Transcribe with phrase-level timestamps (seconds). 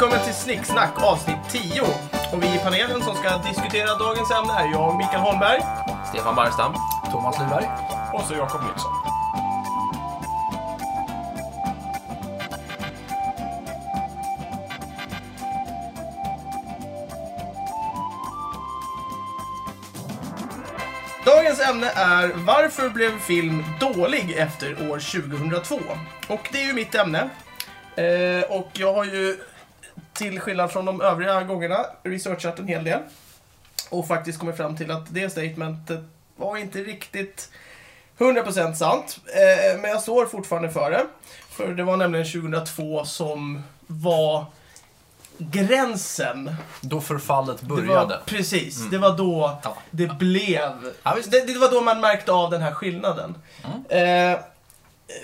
[0.00, 1.82] Välkommen till Snicksnack avsnitt 10.
[2.32, 5.60] Och vi i panelen som ska diskutera dagens ämne är jag, Mikael Holmberg.
[6.08, 6.74] Stefan Barstam.
[7.12, 7.68] Thomas Lyberg.
[8.14, 8.92] Och så Jakob Nilsson.
[21.24, 25.78] Dagens ämne är Varför blev film dålig efter år 2002?
[26.28, 27.30] Och det är ju mitt ämne.
[27.96, 29.36] Eh, och jag har ju
[30.20, 33.00] till skillnad från de övriga gångerna researchat en hel del.
[33.90, 36.00] Och faktiskt kommit fram till att det statementet
[36.36, 37.50] var inte riktigt
[38.18, 39.18] 100% sant.
[39.26, 41.06] Eh, men jag står fortfarande för det.
[41.50, 44.44] För det var nämligen 2002 som var
[45.38, 47.94] gränsen Då förfallet det började.
[47.94, 49.76] var, precis, det var då Ja.
[49.90, 50.72] det blev...
[51.02, 53.34] Ja, det, det var då man märkte av den här skillnaden.
[53.88, 54.38] Eh,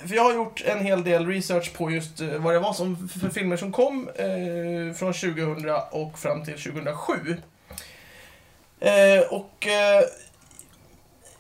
[0.06, 3.08] för jag har gjort en hel del research på just eh, vad det var som,
[3.08, 7.36] för filmer som kom eh, från 2000 och fram till 2007.
[8.80, 10.02] Eh, och eh,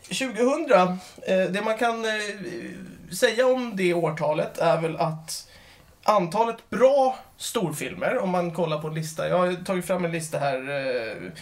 [0.02, 2.10] 2000, eh, det man kan eh,
[3.12, 5.48] säga om det årtalet är väl att
[6.02, 9.28] antalet bra storfilmer, om man kollar på en lista.
[9.28, 11.32] Jag har tagit fram en lista här.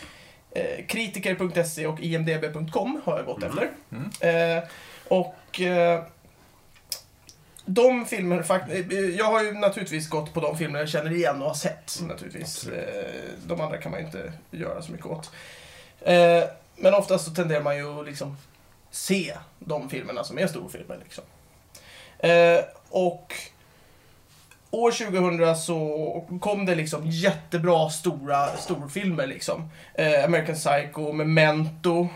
[0.89, 3.71] Kritiker.se och imdb.com har jag gått efter.
[4.21, 4.63] Eh,
[5.09, 5.61] och
[7.67, 11.43] de filmer, fakt- eh, jag har ju naturligtvis gått på de filmer jag känner igen
[11.43, 11.99] och har sett.
[12.03, 12.67] naturligtvis.
[12.67, 13.05] Eh,
[13.47, 15.31] de andra kan man ju inte göra så mycket åt.
[16.01, 16.45] Eh,
[16.77, 18.37] men oftast så tenderar man ju att liksom
[18.91, 20.99] se de filmerna som är storfilmer.
[21.05, 21.25] Liksom.
[22.89, 23.35] Och
[24.71, 29.71] år 2000 så kom det liksom jättebra stora storfilmer liksom.
[30.25, 32.09] American Psycho, Memento,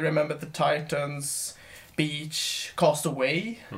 [0.00, 1.58] Remember the Titans,
[1.96, 3.54] Beach, Cast Away.
[3.70, 3.76] Eh,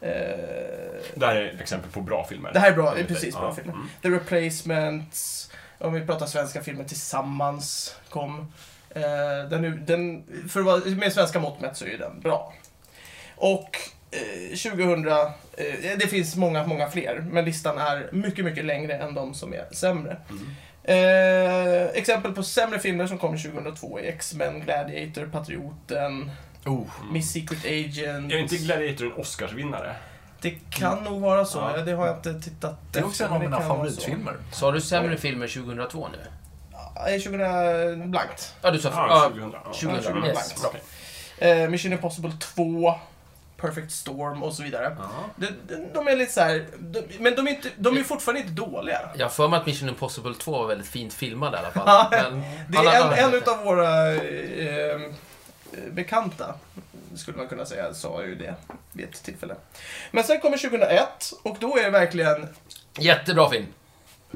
[0.00, 2.52] Det här är exempel på bra filmer.
[2.52, 3.72] det här är bra, det är precis bra Ja, filmer.
[3.72, 3.88] mm.
[4.02, 8.52] The Replacements, om vi pratar svenska filmer, Tillsammans kom.
[8.90, 12.54] Eh, den, den, för att vara, med svenska mått mätt så är den bra.
[13.36, 13.76] Och
[14.10, 15.24] eh, 2000, eh,
[15.98, 19.74] det finns många, många fler, men listan är mycket, mycket längre än de som är
[19.74, 20.16] sämre.
[20.84, 26.30] Eh, exempel på sämre filmer som kom 2002 är X-Men, Gladiator, Patrioten,
[26.66, 26.86] Oh.
[27.12, 28.32] Miss Secret Agent.
[28.32, 29.96] Är inte Gladiator en Oscarsvinnare?
[30.40, 31.82] Det kan nog vara så, Ja.
[31.82, 34.36] det har jag inte tittat Det är också en av mina favoritfilmer.
[34.52, 36.18] Sa du sämre filmer 2002 nu?
[36.72, 38.54] Ja, 2000 blankt.
[38.62, 38.88] Ja, du sa...
[38.88, 39.52] Ja, Ja, 2000.
[39.52, 39.72] Ja.
[39.72, 40.02] 2000.
[40.12, 40.54] 2000 Yes.
[40.60, 40.76] blankt.
[41.38, 42.94] Eh, Mission Impossible 2,
[43.56, 44.96] Perfect Storm och så vidare.
[44.98, 45.08] Ja.
[45.36, 48.40] De, de, de är lite så här, de, men de är, inte, de är fortfarande
[48.40, 49.00] inte dåliga.
[49.16, 52.06] Jag har för mig att Mission Impossible 2 var väldigt fint filmad i alla fall.
[52.68, 55.00] Det alla är andra- en, en utav våra eh,
[55.90, 56.54] bekanta,
[57.16, 58.54] skulle man kunna säga, sa ju det
[58.92, 59.54] vid ett tillfälle.
[60.10, 62.48] Men sen kommer 2001 och då är det verkligen...
[62.98, 63.66] Jättebra film.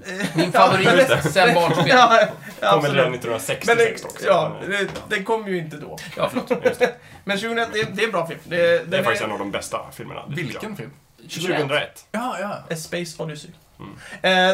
[0.06, 1.86] eh, Min favorit sen barnsben.
[1.88, 2.28] ja,
[2.60, 3.66] Kommer redan absolut.
[3.66, 4.26] Men 1966 det, också.
[4.26, 5.98] ja, det, den kom ju inte då.
[6.16, 6.50] Ja, förlåt.
[7.24, 8.40] Men 2001, det, det är en bra film.
[8.44, 10.24] Det, Det den är faktiskt en av de bästa filmerna.
[10.28, 10.90] Vilken film?
[11.16, 11.30] jag.
[11.30, 12.06] 2001.
[12.12, 12.48] Ja, ja.
[12.74, 13.50] A Space Odyssey.
[13.78, 13.92] Mm.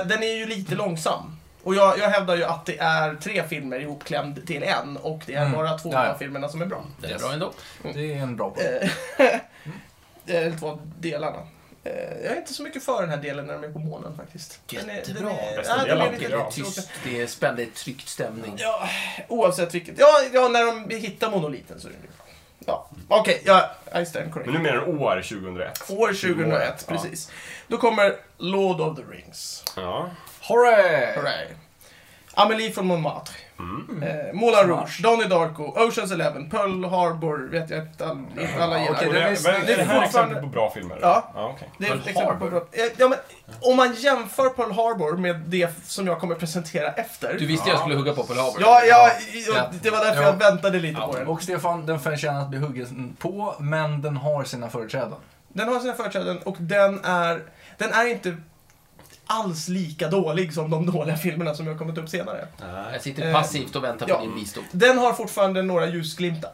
[0.00, 1.36] Eh, den är ju lite långsam.
[1.66, 5.34] Och jag, jag hävdar ju att det är tre filmer ihopklämd till en och det
[5.34, 5.52] är Mm.
[5.52, 6.08] bara två ja.
[6.08, 6.84] av filmerna som är bra.
[7.00, 7.52] Den är bra ändå.
[7.82, 8.90] Det är en bra poäng.
[9.18, 9.40] Eh,
[10.36, 11.38] Eller två delarna.
[11.84, 11.92] Eh,
[12.24, 14.60] jag är inte så mycket för den här delen när de är på månen faktiskt.
[14.66, 15.30] Den är, Jättebra.
[15.30, 16.52] är, Bästa ja, den delen, är lite tycker jag.
[16.52, 16.74] tråkig.
[16.74, 18.54] Tyst, det är spännande, det är tryckt stämning.
[18.58, 18.88] Ja,
[19.28, 19.98] oavsett vilket.
[19.98, 22.25] Ja, ja, när de hittar monoliten så är det bra.
[22.66, 24.46] Ja, okej, ja, I stand correct.
[24.52, 25.90] Men nu menar du år 2001.
[25.90, 26.92] År 2001, Ja.
[26.94, 27.32] precis.
[27.68, 29.64] Då kommer Lord of the Rings.
[29.76, 30.10] Ja.
[30.48, 31.14] Hurray!
[31.16, 31.46] Hurray.
[32.38, 33.34] Amelie från Montmartre.
[33.58, 34.02] Mm.
[34.02, 38.78] Eh, Moulin Rouge, Donnie Darko, Oceans Eleven, Pearl Harbor, vet jag inte all, inte alla
[38.80, 38.92] gillar.
[38.92, 40.98] Och det det, är- men, det är är det här fortfarande- exempel på bra filmer?
[41.02, 41.30] Ja.
[41.34, 41.68] ja okej.
[41.78, 42.50] Det är Pearl ett exempel på Harbor.
[42.50, 42.60] bra.
[42.72, 43.18] Eh, Ja, men,
[43.60, 47.36] om man jämför Pearl Harbor med det som jag kommer presentera efter.
[47.38, 48.60] Du visste jag skulle hugga på Pearl Harbor.
[48.60, 49.10] Ja, ja,
[49.54, 49.70] Ja.
[49.82, 50.28] det var därför Ja.
[50.28, 51.26] jag väntade lite på den.
[51.26, 55.14] Och Stefan, den förtjänar att bli huggen på, men den har sina företräden.
[55.48, 57.42] Den har sina företräden och den är,
[57.78, 58.36] den är inte
[59.26, 62.48] alls lika dålig som de dåliga filmerna som jag kommit upp senare.
[62.92, 64.20] Jag sitter passivt och väntar på ja.
[64.20, 64.64] din visdom.
[64.72, 66.52] Den har fortfarande några ljusglimtar.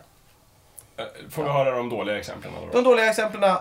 [0.97, 2.53] Eh, Får vi höra de dåliga exemplen?
[2.61, 2.69] då?
[2.79, 3.57] De dåliga exemplen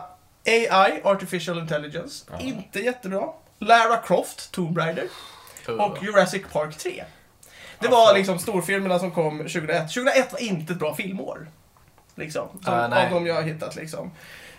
[0.45, 2.39] AI, Artificial Intelligence, Ja.
[2.39, 3.27] inte jättebra.
[3.59, 5.07] Lara Croft, Tomb Raider
[5.79, 7.03] och Jurassic Park 3.
[7.79, 9.93] Det var Alltså- liksom storfilmerna som kom 2001.
[9.93, 11.47] 2001 var inte ett bra filmår.
[12.15, 12.47] Liksom.
[12.63, 14.11] Som, Ah, av de jag har hittat liksom.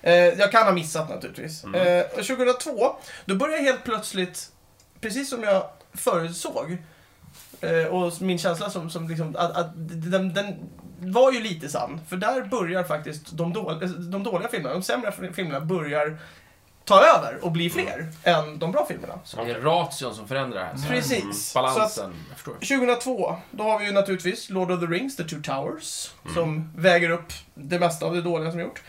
[0.03, 1.65] Eh, jag kan ha missat naturligtvis.
[1.65, 1.99] Mm.
[1.99, 4.49] Eh, 2002, då började helt plötsligt,
[5.01, 5.65] precis som jag
[5.95, 6.77] förutsåg,
[7.61, 9.71] eh, och min känsla som, som liksom, att, att
[10.11, 10.55] den, den
[10.99, 12.01] var ju lite sann.
[12.09, 16.19] För där börjar faktiskt de, dåliga, de dåliga filmerna, de sämre filmerna börjar
[16.85, 19.19] ta över och bli fler än de bra filmerna.
[19.25, 20.77] Så det är ration som förändrar här.
[20.77, 21.49] Så Precis.
[21.53, 22.15] Så att Balansen.
[22.29, 22.55] Jag förstår.
[22.79, 26.35] 2002, då har vi ju naturligtvis Lord of the Rings, The Two Towers, Mm.
[26.35, 28.83] som väger upp det mesta av det dåliga som gjort.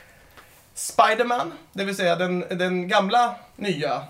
[0.75, 4.03] Spider-Man, det vill säga den, den gamla, nya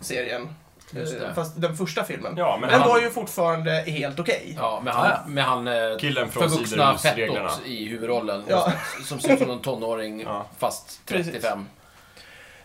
[0.00, 0.48] serien.
[0.90, 1.34] Just Eh.
[1.34, 2.34] Fast den första filmen.
[2.36, 4.54] Ja, men den han- var ju fortfarande helt okej.
[4.56, 5.16] Ja, med Ja, ja.
[5.24, 8.44] han, med han eh, Killen från förvuxna fettot i huvudrollen.
[8.48, 8.72] Ja.
[9.04, 10.46] Som ser ut som en tonåring, Ja.
[10.58, 11.44] fast Precis.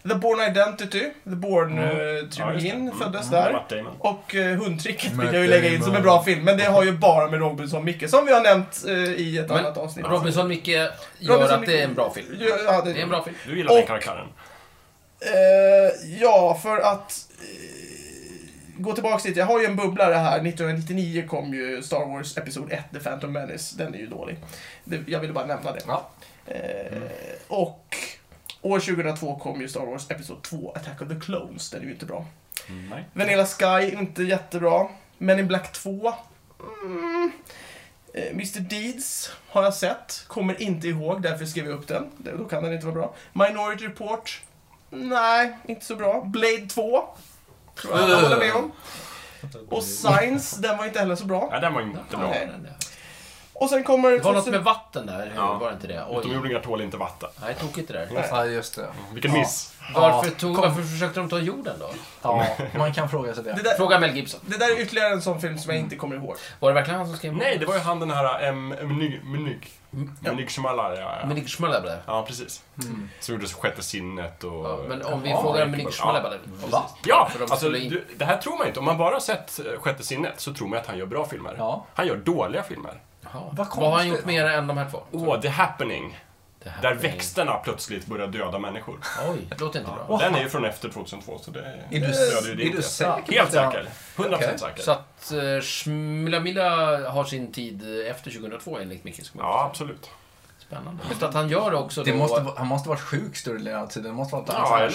[0.04, 0.10] 35.
[0.10, 1.40] The Born Identity, The Mm.
[1.40, 3.52] Born-trilogin Ja, föddes Mm, där.
[3.54, 3.96] Matt Damon.
[4.00, 6.84] Och uh, Hundtricket vill jag ju lägga in som en bra film, men det har
[6.84, 10.06] ju bara med Robinson Micke, som vi har nämnt eh, i ett Men annat avsnitt.
[10.06, 10.92] Robinson Micke gör
[11.22, 12.28] Robinson att det är en bra film.
[12.66, 13.36] Ja, det, Det är en bra film.
[13.48, 14.28] Du gillar den Och- karaktären.
[15.22, 19.38] Eh, ja, för att eh, gå tillbaka dit.
[19.38, 20.36] Jag har ju en bubblare här.
[20.48, 23.76] 1999 kom ju Star Wars Episod 1, The Phantom Menace.
[23.78, 24.38] Den är ju dålig.
[25.08, 25.82] Jag ville bara nämna det.
[25.88, 26.10] Ja.
[26.46, 27.02] Eh,
[27.48, 27.96] Och
[28.64, 31.70] år 2002 kom ju Star Wars Episod 2, Attack of the Clones.
[31.70, 32.26] Den är ju inte bra.
[32.70, 33.06] Mm, nej.
[33.14, 34.88] Vanilla Sky, inte jättebra.
[35.18, 36.14] Men in Black 2.
[36.86, 37.32] Mm.
[38.14, 40.24] Eh, Mr Deeds har jag sett.
[40.28, 42.12] Kommer inte ihåg, därför skrev jag upp den.
[42.18, 43.16] Då kan den inte vara bra.
[43.34, 44.42] Minority Report.
[44.90, 46.22] Nej, inte så bra.
[46.26, 47.04] Blade 2.
[47.76, 48.72] Tror jag alla håller med om.
[49.70, 51.48] Och Science, den var inte heller så bra.
[51.52, 52.30] Nej, den var inte bra.
[52.30, 52.50] Nej.
[53.64, 54.12] Och sen kommer...
[54.12, 55.54] Det var något 2000 med vatten där, Ja.
[55.58, 56.06] var det inte det?
[56.10, 56.18] Oj.
[56.20, 57.30] Utomjordingar tål inte vatten.
[57.42, 58.10] Nej, tokigt det där.
[58.14, 58.28] Nej.
[58.32, 58.86] Ja, just det.
[59.14, 59.38] Vilken Ja.
[59.40, 59.74] miss.
[59.96, 61.90] Varför, tog, varför försökte de ta jorden då?
[62.22, 62.46] Ja,
[62.78, 63.62] man kan fråga sig Det det.
[63.64, 64.40] där, Fråga Mel Gibson.
[64.46, 66.36] det där är ytterligare en sån film som jag inte kommer ihåg.
[66.60, 68.70] Var det verkligen han som skrev Nej, det var ju han den här M.
[68.70, 69.24] Menyg.
[69.24, 69.72] Menyg.
[69.92, 70.32] Ja.
[70.32, 71.96] Menyg Shyamalan, ja, Schmalabla.
[72.08, 72.64] Ja, precis.
[72.84, 73.10] Mm.
[73.20, 74.66] Som gjorde Sjätte sinnet och...
[74.66, 75.88] Ja, men om vi Ja, frågar ja, Menig
[76.72, 76.90] ja.
[77.06, 78.80] Ja, alltså skulle in- du, det här tror man inte.
[78.80, 81.26] Om man bara har sett eh, Sjätte sinnet så tror man att han gör bra
[81.26, 81.56] filmer.
[81.58, 81.86] Ja.
[81.94, 82.94] Han gör dåliga filmer.
[83.52, 85.04] Vad Vad har han gjort mer än de här två?
[85.12, 86.20] Åh, The Happening.
[86.82, 89.00] Där är- växterna plötsligt börjar döda människor.
[89.30, 90.06] Oj, det låter inte bra.
[90.10, 91.60] Åh, Den är ju från efter 2002, så det
[91.92, 92.78] Är du, stödjer ju det är inte.
[92.78, 93.34] du säker?
[93.34, 93.88] Helt säker.
[94.16, 94.60] 100% Okej.
[94.60, 94.84] säker.
[94.84, 96.70] Så att uh, Schmilla Milla
[97.10, 99.26] har sin tid efter 2002 enligt Micke.
[99.26, 100.10] Ska man Ja, absolut.
[100.74, 101.04] Spännande.
[101.10, 103.76] Just att han gör också Det då, måste, vara- han måste varit sjuk större delen
[103.76, 104.12] av tiden.
[104.12, 104.90] Det måste han Ja, eller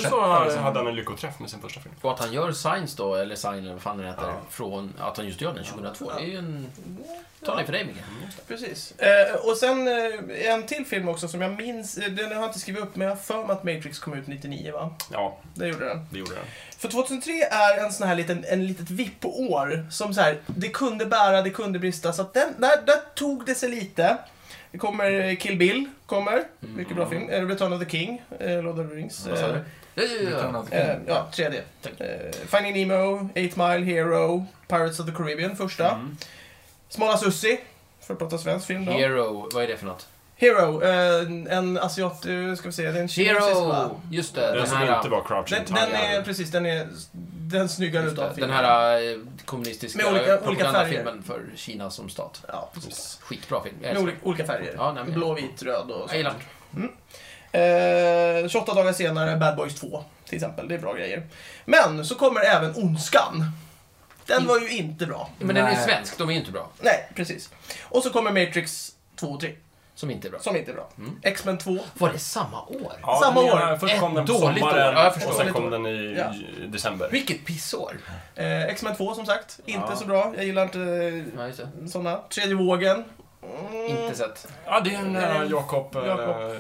[0.51, 1.95] så hade han en lyckoträff med sin första film.
[2.01, 4.35] och att han gör Signs då, eller Sign eller vad fan den heter, Ja.
[4.51, 6.11] från att han just gör den 2002.
[6.19, 6.67] Det är ju en...
[7.45, 7.97] Talar för dig Micke.
[8.49, 8.93] Precis.
[8.99, 12.45] Eh, och sen eh, en till film också som jag minns, eh, den har jag
[12.45, 14.91] inte skrivit upp, men jag har för mig att Matrix kom ut 99 va?
[15.13, 16.07] Ja, Det gjorde den.
[16.11, 16.45] det gjorde den.
[16.79, 21.07] För 2003 är en sån här liten, en litet vipp-år som så här, det kunde
[21.07, 22.13] bära, det kunde brista.
[22.13, 24.17] Så att den, där, där tog det sig lite.
[24.73, 26.43] Det kommer eh, Kill Bill, kommer.
[26.61, 27.29] Mycket bra film.
[27.31, 29.27] Eh, Return of the King, eh, Lord of the Rings.
[29.27, 29.61] Vad sa Eh, du?
[29.95, 30.05] Ja,
[30.43, 30.79] ja, ja.
[30.79, 31.05] eh, King.
[31.09, 31.63] ja, tredje.
[31.99, 35.91] Eh, Finding Nemo, Eight Mile, Hero, Pirates of the Caribbean, första.
[35.91, 36.17] Mm.
[36.89, 37.61] Smala Sussi,
[38.01, 38.93] för att prata svensk film då.
[38.93, 40.09] Hero, vad är det för något?
[40.41, 43.75] Hero, eh, en asiat, eh, ska vi se, det är en kinesisk va?
[43.77, 44.01] Hero!
[44.11, 44.97] Just det, Den den som här...
[44.97, 46.23] inte var Crouching Den, den är, Tiger.
[46.23, 48.57] precis, den är den snyggare just utav det, den filmen.
[48.65, 52.43] här eh, kommunistiska Med olika- olika propagandafilmen för Kina som stat.
[52.49, 53.19] Ja, precis.
[53.23, 53.75] Skitbra film.
[53.81, 54.75] Jag Med älskar olika, olika färger.
[54.77, 56.31] Ja, nej, men- Blå, vit, röd och Jag gillar
[56.75, 56.93] sånt.
[57.53, 60.69] Eh, 28 dagar senare, Bad Boys 2, till exempel.
[60.69, 61.27] Det är bra grejer.
[61.65, 63.45] Men så kommer även Ondskan.
[64.27, 65.31] Den var ju inte bra.
[65.39, 65.85] Men den är Nej.
[65.85, 66.71] svensk, de är inte bra.
[66.81, 67.51] Nej, precis.
[67.83, 69.53] Och så kommer Matrix 2 och 3,
[69.99, 70.41] Som inte är bra.
[70.41, 70.89] som inte är bra.
[70.99, 71.11] Mm.
[71.23, 71.79] X-Men 2.
[71.95, 72.93] Var det samma år?
[73.03, 73.47] Ja, Samma år.
[73.61, 74.69] ena- Först kom Ett den på dåligt år.
[74.71, 76.33] sommaren Ja, och sen kom den i Ja.
[76.69, 77.09] december.
[77.13, 77.97] Vilket pissår.
[78.35, 79.97] Eh, X-Men 2 som sagt, inte Ja.
[79.97, 80.33] så bra.
[80.37, 80.79] Jag gillar inte
[81.39, 81.63] Ja, just det.
[81.83, 82.17] eh, såna.
[82.35, 83.05] Tredje vågen.
[83.73, 83.87] Mm.
[83.87, 84.49] Inte sett.
[84.67, 85.97] Ja, det är den där Eh, Jakob...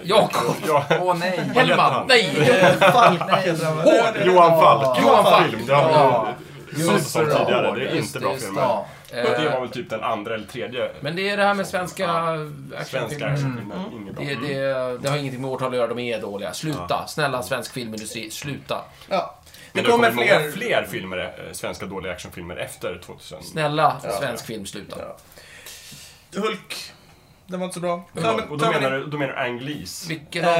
[0.02, 0.54] Jakob.
[0.66, 1.50] Ja, Åh nej!
[1.54, 2.04] Hellman!
[2.08, 2.50] Nej!
[2.50, 3.20] Eh, Falk.
[4.26, 4.98] Johan Falk.
[5.02, 5.50] Johan Falk.
[5.50, 5.66] Film.
[5.66, 6.28] Det har Ja.
[6.70, 7.66] vi pratat om Super tidigare.
[7.66, 8.62] hård, Det är just inte det, bra just filmer.
[8.62, 8.86] Ja.
[8.97, 11.54] Och det var Eh, väl typ den andra eller tredje Men det är det här
[11.54, 12.32] med svenska Ja.
[12.32, 12.84] actionfilmer.
[12.84, 13.74] svenska actionfilmer.
[13.76, 13.92] Mm.
[14.02, 14.24] Inget bra.
[14.24, 16.52] Det, det, det har ingenting med årtal att göra, de är dåliga.
[16.52, 17.06] Sluta!
[17.08, 18.84] Snälla svensk filmindustri, sluta!
[19.08, 19.34] Ja.
[19.72, 20.50] Men Det kommer många fler.
[20.50, 23.42] fler filmer, eh, svenska dåliga actionfilmer efter 2000.
[23.42, 24.10] Snälla Ja.
[24.10, 24.96] svensk film, sluta.
[25.00, 25.16] Ja.
[26.40, 26.92] Hulk.
[27.50, 27.94] Den var inte så bra.
[28.12, 30.10] Och Termin- och då menar du, då menar du Ang Lees?
[30.10, 30.44] Vilken?
[30.44, 30.50] Eh,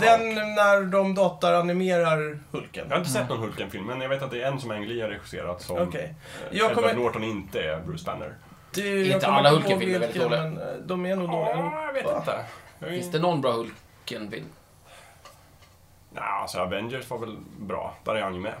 [0.00, 2.84] den när de datoranimerar Hulken.
[2.88, 4.86] Jag har inte sett någon Hulken-film, men jag vet att det är en som Ang
[4.86, 6.14] Lee har regisserat som Okej.
[6.40, 8.34] eh, Jag Edward kommer- Norton inte är Bruce Banner.
[8.74, 10.40] Det, Inte alla Hulken-filmer är väldigt dåliga.
[10.42, 11.56] men, eh, De är nog dåliga.
[11.56, 12.16] Ja, jag vet Va?
[12.18, 12.44] inte.
[12.78, 14.46] Jag är- Finns det någon bra Hulken-film?
[16.12, 17.94] Nej, alltså Avengers var väl bra.
[18.04, 18.54] Där är han ju med.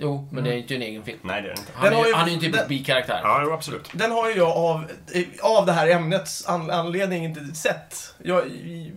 [0.00, 1.18] Jo, men det är inte en egen film.
[1.22, 1.72] Nej, det är det inte.
[1.74, 3.20] Han Den är, har ju- ju- han är ju en typ den- bikaraktär.
[3.22, 3.90] Ja, jo, absolut.
[3.92, 8.14] Den har ju jag av, eh, av det här ämnets an, anledning inte sett.
[8.22, 8.44] Jag,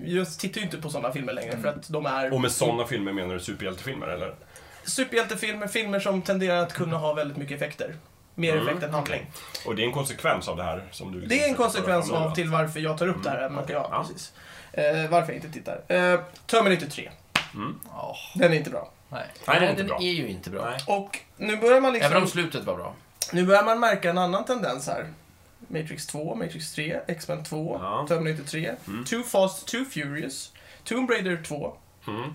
[0.06, 2.86] jag tittar ju inte på sådana filmer längre för att de är Och med sådana
[2.86, 4.36] filmer menar du superhjältefilmer, eller?
[4.84, 7.96] superhjältefilmer, filmer som tenderar att kunna ha väldigt mycket effekter.
[8.36, 9.32] Mer Mm, effekt än handling.
[9.66, 11.64] Och det är en konsekvens av det här som du liksom Det är en försöker
[11.64, 13.64] konsekvens av till varför jag tar upp det här Mm, ämnet.
[13.64, 13.76] okej.
[13.76, 14.04] Ja, Ja.
[14.08, 14.34] precis.
[14.74, 15.82] Eh, varför jag inte tittar.
[15.88, 17.12] Eh, Terminator 3.
[17.54, 17.80] Mm.
[17.92, 18.16] Ja.
[18.36, 18.92] Den är inte bra.
[19.12, 19.24] Nej.
[19.48, 19.98] Nej, det är inte den bra.
[20.02, 20.74] är ju inte bra.
[20.88, 22.12] Och nu börjar man liksom...
[22.12, 22.94] Även om slutet var bra.
[23.32, 25.06] Nu börjar man märka en annan tendens här.
[25.68, 28.06] Matrix 2, Matrix 3, X-Men 2, Ja.
[28.08, 29.06] Terminator 3, Mm.
[29.06, 30.52] Too Fast, Too Furious,
[30.84, 31.74] Tomb Raider 2
[32.08, 32.34] Mm.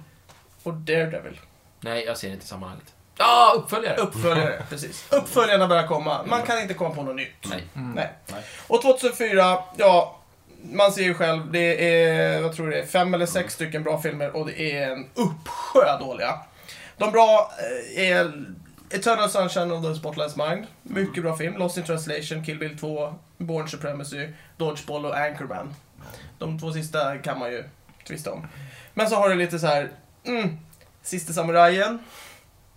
[0.62, 1.40] och Daredevil.
[1.80, 2.92] Nej, jag ser inte sammanhanget.
[3.18, 3.96] Ja, uppföljare!
[3.96, 5.04] Uppföljare, precis.
[5.10, 6.24] Uppföljarna börjar komma.
[6.26, 7.46] Man kan inte komma på något nytt.
[7.50, 7.62] Nej.
[7.76, 7.92] Mm.
[7.92, 8.12] Nej.
[8.26, 8.42] Nej.
[8.66, 10.16] Och 2004, ja,
[10.72, 13.82] man ser ju själv, det är, vad tror du det är, fem eller sex stycken
[13.82, 16.38] bra filmer och det är en uppsjö dåliga.
[16.98, 18.44] De bra eh, är
[18.90, 21.56] Eternal Sunshine of the Spotless Mind, mycket bra film.
[21.56, 25.74] Lost in Translation, Kill Bill 2, Born Supremacy, Dodgeball och Anchorman.
[26.38, 27.64] De två sista kan man ju
[28.06, 28.46] tvista om.
[28.94, 29.90] Men så har du lite så här,
[30.24, 30.58] mm,
[31.02, 31.98] Sista Samurajen,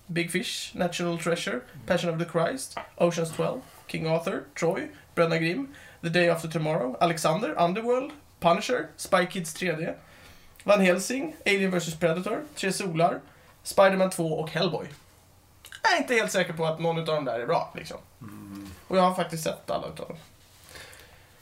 [0.08, 5.68] Big Fish, National Treasure, Passion of the Christ, Oceans 12, King Arthur, Troy, Bröderna Grimm,
[6.02, 9.94] The Day After Tomorrow, Alexander, Underworld, Punisher, Spy Kids 3D,
[10.64, 13.22] Van Helsing, Alien vs Predator, Tre Solar,
[13.76, 14.88] Spider-Man 2 och Hellboy.
[15.84, 17.98] Jag är inte helt säker på att någon av dem där är bra, liksom.
[18.88, 20.18] Och jag har faktiskt sett alla utav dem.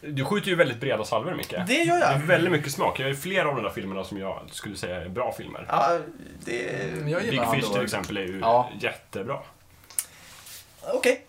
[0.01, 1.49] Du skjuter ju väldigt breda salvor, Micke.
[1.67, 2.19] Det gör Det är jag.
[2.19, 2.99] väldigt mycket smak.
[2.99, 5.65] Jag har ju flera av de där filmerna som jag skulle säga är bra filmer.
[5.69, 5.99] Ja,
[6.45, 6.53] det...
[7.07, 8.69] Jag Big Fish till exempel är ju Ja.
[8.79, 9.39] jättebra.
[10.93, 11.26] Okej.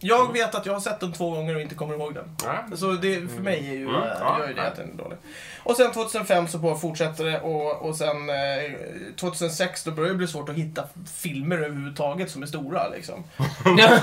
[0.00, 2.24] Jag vet att jag har sett den två gånger och inte kommer ihåg den.
[2.44, 2.76] Ja.
[2.76, 4.66] Så det för mig är ju, Mm, äh, ja, gör ju det ja.
[4.68, 5.18] att den är dålig.
[5.62, 10.16] Och sen 2005 så bara fortsätter det och, och sen eh, 2006 då börjar det
[10.16, 10.84] bli svårt att hitta
[11.16, 13.24] filmer överhuvudtaget som är stora liksom.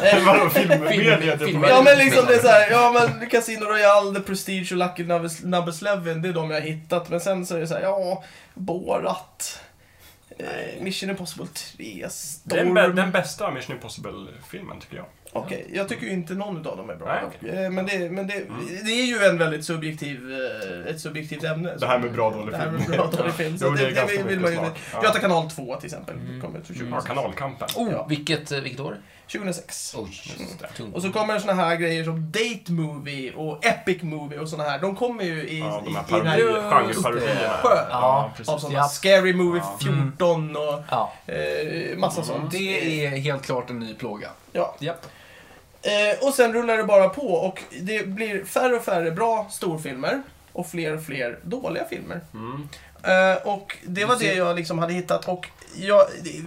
[0.04, 1.40] Eh, Vadå, filmmediet?
[1.40, 5.04] Film- Ja men liksom det är såhär, ja men Casino Royale, The Prestige och Lucky
[5.04, 5.20] 11,
[6.22, 7.10] det är de jag har hittat.
[7.10, 8.24] Men sen så är det såhär, ja,
[8.54, 9.60] Borat,
[10.40, 11.48] eh, Mission Impossible
[11.78, 12.74] 3, Storm.
[12.74, 15.06] Den, den bästa Mission Impossible-filmen, tycker jag.
[15.34, 17.08] Okej, jag tycker ju inte någon av dem är bra.
[17.08, 17.64] Nej, okej.
[17.66, 18.66] Eh, Men, det, men det, Mm.
[18.86, 20.20] det är ju en väldigt subjektiv,
[20.86, 21.76] eh, ett subjektivt ämne.
[21.80, 22.78] Det här med bra dålig Det här film.
[22.90, 23.58] med bra dålig film.
[23.58, 24.58] Så Jo, det är det, vill man ju...
[24.94, 25.04] Ja.
[25.04, 26.16] Göta kanal 2 till exempel.
[26.16, 26.42] Mm.
[26.42, 27.08] Kommer ut för Ja, 2006.
[27.08, 27.68] kanalkampen.
[27.76, 28.06] Oh, Ja.
[28.10, 28.98] vilket, eh, vilket år?
[29.32, 29.96] 2006.
[29.98, 30.10] Oj,
[30.40, 30.68] Just det.
[30.78, 30.96] tungt.
[30.96, 34.80] Och så kommer såna här grejer som Date Movie och Epic Movie och såna här.
[34.80, 37.60] De kommer ju i, Ja, de här genreparodierna.
[37.64, 38.62] Ja, av precis.
[38.62, 38.84] såna Ja.
[38.84, 39.78] Scary Movie Ja.
[39.82, 42.52] 14 och Ja, eh, massa sånt.
[42.52, 44.28] det är helt klart en ny plåga.
[44.52, 44.76] Ja.
[44.80, 45.06] Japp.
[45.84, 50.22] Eh, och sen rullar det bara på och det blir färre och färre bra storfilmer
[50.52, 52.22] och fler och fler dåliga filmer.
[52.34, 52.68] Mm.
[53.04, 56.06] Eh, och det var det jag liksom hade hittat och jag,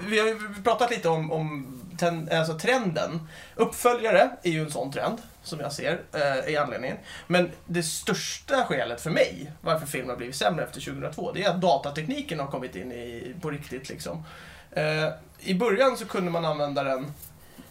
[0.09, 3.28] vi har ju pratat lite om, om ten, alltså trenden.
[3.55, 6.97] Uppföljare är ju en sån trend som jag ser eh, i anledningen.
[7.26, 11.50] Men det största skälet för mig varför film har blivit sämre efter 2002 det är
[11.50, 13.88] att datatekniken har kommit in i, på riktigt.
[13.88, 14.25] Liksom.
[14.71, 17.12] Eh, I början så kunde man använda den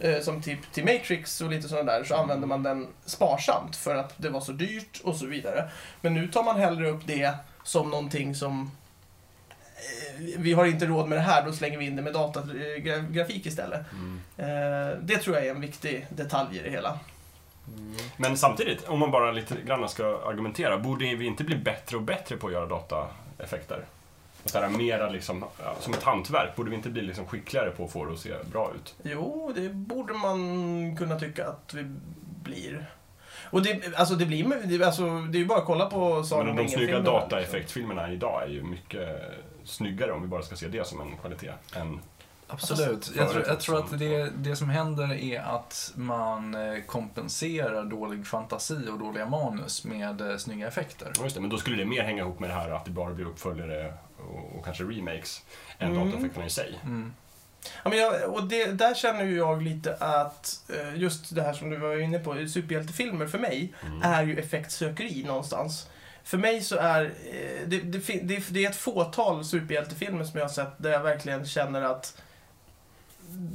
[0.00, 3.94] eh, som typ till Matrix och lite sådana där så använde man den sparsamt för
[3.96, 5.70] att det var så dyrt och så vidare.
[6.00, 7.34] Men nu tar man hellre upp det
[7.64, 8.70] som någonting som
[9.76, 13.46] eh, vi har inte råd med det här, då slänger vi in det med datagrafik
[13.46, 13.80] istället.
[13.92, 14.20] Mm.
[14.36, 16.98] Eh, Det tror jag är en viktig detalj i det hela.
[18.16, 22.02] Men samtidigt, om man bara lite grann ska argumentera, borde vi inte bli bättre och
[22.02, 23.84] bättre på att göra dataeffekter?
[24.46, 25.44] Och så här, mera liksom,
[25.80, 28.34] som ett hantverk, borde vi inte bli liksom skickligare på att få det att se
[28.52, 28.94] bra ut?
[29.02, 31.84] Jo, det borde man kunna tycka att vi
[32.42, 32.86] blir.
[33.50, 36.58] Och det, alltså det blir alltså, det är ju bara att kolla på Sagan Men
[36.58, 39.08] om de snygga ringen-filmerna, dataeffektfilmerna idag är ju mycket
[39.64, 41.52] snyggare om vi bara ska se det som en kvalitet.
[41.76, 42.00] Än,
[42.48, 43.10] Absolut.
[43.16, 48.26] Jag tror, jag tror att det, det som händer är att man eh, kompenserar dålig
[48.26, 51.12] fantasi och dåliga manus med eh, snygga effekter.
[51.16, 52.90] Ja, just det, men då skulle det mer hänga ihop med det här att det
[52.90, 55.42] bara blir uppföljare och, och kanske remakes
[55.78, 56.06] än Mm.
[56.06, 56.80] dataeffekterna i sig.
[56.84, 57.12] Mm.
[57.82, 61.52] Ja, men jag, och det, där känner ju jag lite att eh, just det här
[61.52, 64.02] som du var inne på, superhjältefilmer för mig Mm.
[64.02, 65.88] är ju effektsökeri någonstans.
[66.24, 67.12] För mig så är
[67.66, 71.46] det, det, det, det är ett fåtal superhjältefilmer som jag har sett där jag verkligen
[71.46, 72.22] känner att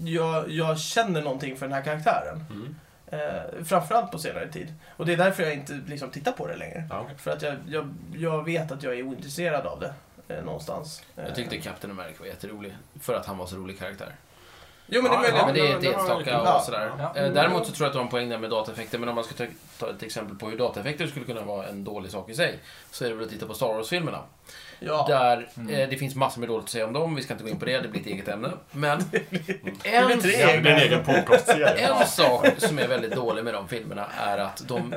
[0.06, 2.44] jag, jag känner någonting för den här karaktären.
[2.50, 2.76] Mm.
[3.08, 4.74] Eh, framförallt på senare tid.
[4.98, 6.84] Och det är därför jag inte liksom tittar på det längre.
[6.90, 7.06] Ja.
[7.18, 9.94] För att jag, jag, jag vet att jag är ointresserad av det.
[10.28, 11.04] Eh, någonstans.
[11.16, 12.76] Eh, Jag tyckte Captain America var jätterolig.
[13.02, 14.16] För att han var så rolig karaktär.
[14.94, 15.38] Jo men det är Ja, möjligt.
[15.40, 16.92] Ja, men det är ett enstaka och sådär.
[16.98, 17.16] Ja.
[17.22, 19.16] Eh, Däremot så tror jag att du har en poäng där med dataeffekter, men om
[19.16, 19.46] man ska ta,
[19.80, 22.60] ta ett exempel på hur dataeffekter skulle kunna vara en dålig sak i sig,
[22.92, 24.20] så är det väl att titta på Star Wars-filmerna.
[24.80, 25.06] Ja.
[25.08, 25.76] Där Mm.
[25.76, 27.60] eh, det finns massor med dåligt att säga om dem, vi ska inte gå in
[27.60, 28.50] på det, det blir ett eget ämne.
[28.72, 29.00] Men
[29.84, 31.68] en, en egen podcastserie.
[31.88, 34.96] en sak som är väldigt dålig med de filmerna är att de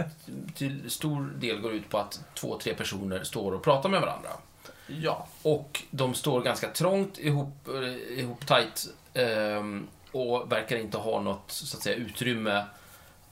[0.54, 4.28] till stor del går ut på att två, tre personer står och pratar med varandra.
[4.86, 5.26] Ja.
[5.42, 11.50] Och de står ganska trångt ihop, eh, ihop tight Ehm, och verkar inte ha något
[11.50, 12.64] så att säga, utrymme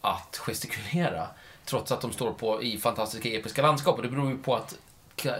[0.01, 1.27] att gestikulera.
[1.65, 3.97] Trots att de står på, i fantastiska episka landskap.
[3.97, 4.79] Och det beror ju på att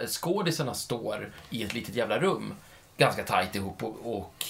[0.07, 2.55] skådisarna står i ett litet jävla rum
[2.97, 4.47] ganska tajt ihop och, och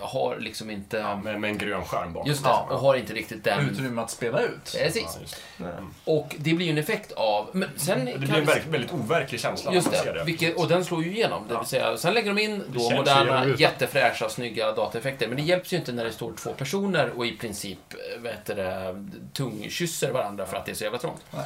[0.00, 0.96] har liksom inte...
[0.96, 2.28] Ja, med, med en grön skärm bakom.
[2.28, 2.66] Just det, Ja.
[2.70, 3.70] och har inte riktigt den...
[3.70, 4.76] Utrymme att spela ut.
[4.78, 5.04] Precis.
[5.16, 5.20] Ja,
[5.56, 5.64] det.
[5.64, 5.72] Nej.
[6.04, 7.50] Och det blir ju en effekt av...
[7.52, 10.24] Men sen Det blir en vi- väldigt, overklig känsla Just det, det.
[10.24, 11.48] vilket, och den slår ju igenom.
[11.48, 15.28] Det vill säga, sen lägger de in då moderna, jättefräscha, snygga dataeffekter.
[15.28, 18.32] Men det hjälps ju inte när det står två personer och i princip eh, vad
[18.32, 21.20] heter det, tungkysser varandra för att det är så jävla trångt.
[21.30, 21.44] Nej.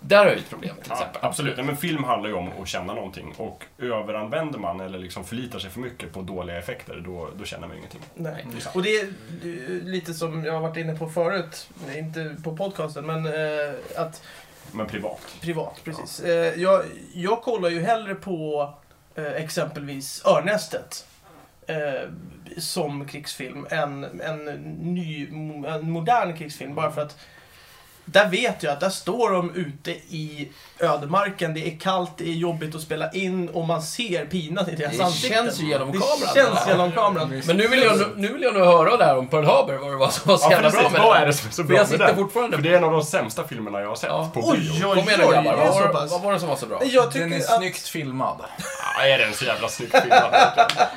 [0.00, 1.20] Där har jag ett problem till Ja, exempel.
[1.24, 1.56] absolut.
[1.56, 3.34] Nej, men film handlar ju om att känna någonting.
[3.36, 7.66] Och överanvänder man eller liksom förlitar sig för mycket på dåliga effekter, då, då känner
[7.66, 8.00] man ju ingenting.
[8.14, 8.42] Nej.
[8.42, 8.56] Mm.
[8.74, 9.06] Och det är
[9.84, 14.22] lite som jag har varit inne på förut, inte på podcasten, men eh, att
[14.72, 15.36] Men privat.
[15.40, 16.20] privat, precis.
[16.20, 16.82] Eh, jag,
[17.14, 18.74] jag kollar ju hellre på
[19.14, 21.06] eh, exempelvis Örnästet
[21.66, 22.10] eh,
[22.58, 24.44] som krigsfilm än en
[24.94, 25.26] ny,
[25.66, 26.74] en modern krigsfilm.
[26.74, 27.18] Bara för att
[28.06, 30.48] där vet jag att där står de ute i
[30.80, 34.74] ödemarken, det är kallt, det är jobbigt att spela in och man ser pinan i
[34.74, 35.44] deras Det ansikten.
[35.44, 36.34] känns ju genom det kameran.
[36.54, 37.42] känns genom kameran.
[37.46, 39.96] Men nu vill, jag, nu vill jag nog höra där om Pearl Harbor, vad det
[39.96, 41.62] var som var så Ja, jävla för bra med vad är det som är så
[41.64, 42.16] bra jag med sitter den?
[42.16, 42.56] fortfarande...
[42.56, 44.30] För det är en av de sämsta filmerna jag har sett Ja.
[44.34, 44.86] på Oj, bio.
[44.86, 46.56] oj, Kom igen nu oj, grabbar, det är vad, var- vad var det som var
[46.56, 46.80] så bra?
[46.84, 47.56] Jag Den är att...
[47.58, 48.36] snyggt filmad.
[48.98, 50.30] Ja, är den så jävla snyggt filmad?
[50.32, 50.88] verkligen?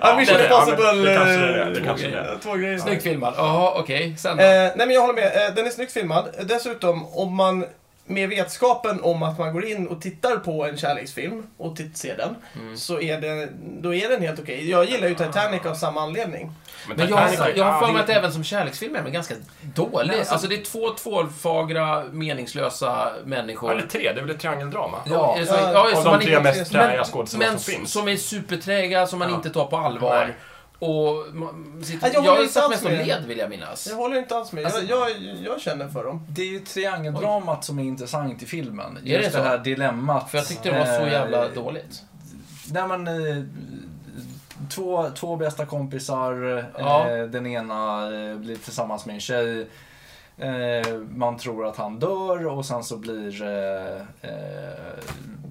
[0.00, 0.48] Ja, Mission det det.
[0.48, 1.10] Ja, men Impossible...
[1.10, 1.66] det kanske det är.
[1.66, 2.38] eh, Det kanske det är.
[2.42, 2.78] Två grejer.
[2.78, 3.34] Snyggt filmad.
[3.36, 4.16] Jaha, okej.
[4.18, 4.42] Sen då?
[4.42, 6.28] Eh, nej men jag håller med, eh, den är snyggt filmad.
[6.44, 7.64] Dessutom, om man
[8.10, 12.36] med vetskapen om att man går in och tittar på en kärleksfilm och ser den,
[12.62, 12.76] Mm.
[12.76, 13.48] så är den,
[13.82, 14.70] då är den helt okej.
[14.70, 16.52] Jag gillar ju Titanic av samma anledning.
[16.88, 19.02] Men jag, Titanic har- jag har för ja, mig att det- även som kärleksfilm är
[19.02, 19.34] den ganska
[19.74, 20.08] dålig.
[20.08, 23.72] Nej, alltså, alltså- det är två tvålfagra, meningslösa människor.
[23.72, 24.98] Eller tre, det är väl ett triangeldrama?
[25.06, 25.36] Ja.
[25.46, 27.72] Så- Ja, ja, Av som de man tre inte- mest men- träiga skådespelarna Men som
[27.74, 27.92] finns.
[27.92, 29.34] som är superträiga, som man Ja.
[29.36, 30.24] inte tar på allvar.
[30.26, 30.34] Nej.
[30.80, 33.86] Och man sitter, Ja, jag jag satt mest och led, vill jag minnas.
[33.90, 34.64] Jag håller inte alls med.
[34.64, 36.26] Alltså- jag, jag, jag känner för dem.
[36.28, 38.96] Det är ju triangeldramat som är intressant i filmen.
[38.96, 39.42] Är det Just det, så?
[39.42, 40.30] här dilemmat.
[40.30, 42.02] För jag tyckte det var så eh, jävla dåligt.
[42.72, 43.44] Nej men, eh,
[44.70, 46.64] två, två bästa kompisar.
[46.78, 47.10] Ja.
[47.10, 49.66] Eh, den ena eh, blir tillsammans med en tjej.
[50.38, 53.96] Eh, man tror att han dör och sen så blir eh,
[54.30, 54.70] eh,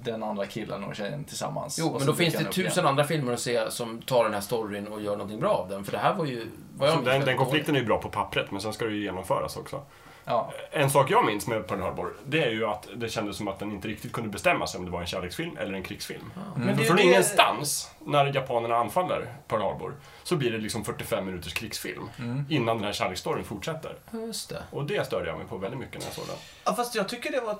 [0.04, 1.80] den andra killen och tjejen tillsammans.
[1.80, 2.86] Jo, men då finns det tusen igen.
[2.86, 5.84] andra filmer att se som tar den här storyn och gör någonting bra av den.
[5.84, 6.48] För det här var ju...
[6.78, 8.92] Vad jag Så den, den konflikten är ju bra på pappret, men sen ska det
[8.92, 9.82] ju genomföras också.
[10.26, 10.52] Ja.
[10.72, 13.60] En sak jag minns med Pearl Harbor, det är ju att det kändes som att
[13.60, 16.32] den inte riktigt kunde bestämma sig om det var en kärleksfilm eller en krigsfilm.
[16.56, 16.68] Mm.
[16.68, 21.26] Men är Från det- ingenstans, när japanerna anfaller Pearl Harbor, så blir det liksom 45
[21.26, 22.46] minuters krigsfilm Mm.
[22.50, 23.96] innan den här kärleksstoryn fortsätter.
[24.12, 24.64] Just det.
[24.72, 26.36] Och det störde jag mig på väldigt mycket när jag såg den.
[26.66, 27.56] Ja, fast jag tycker det var...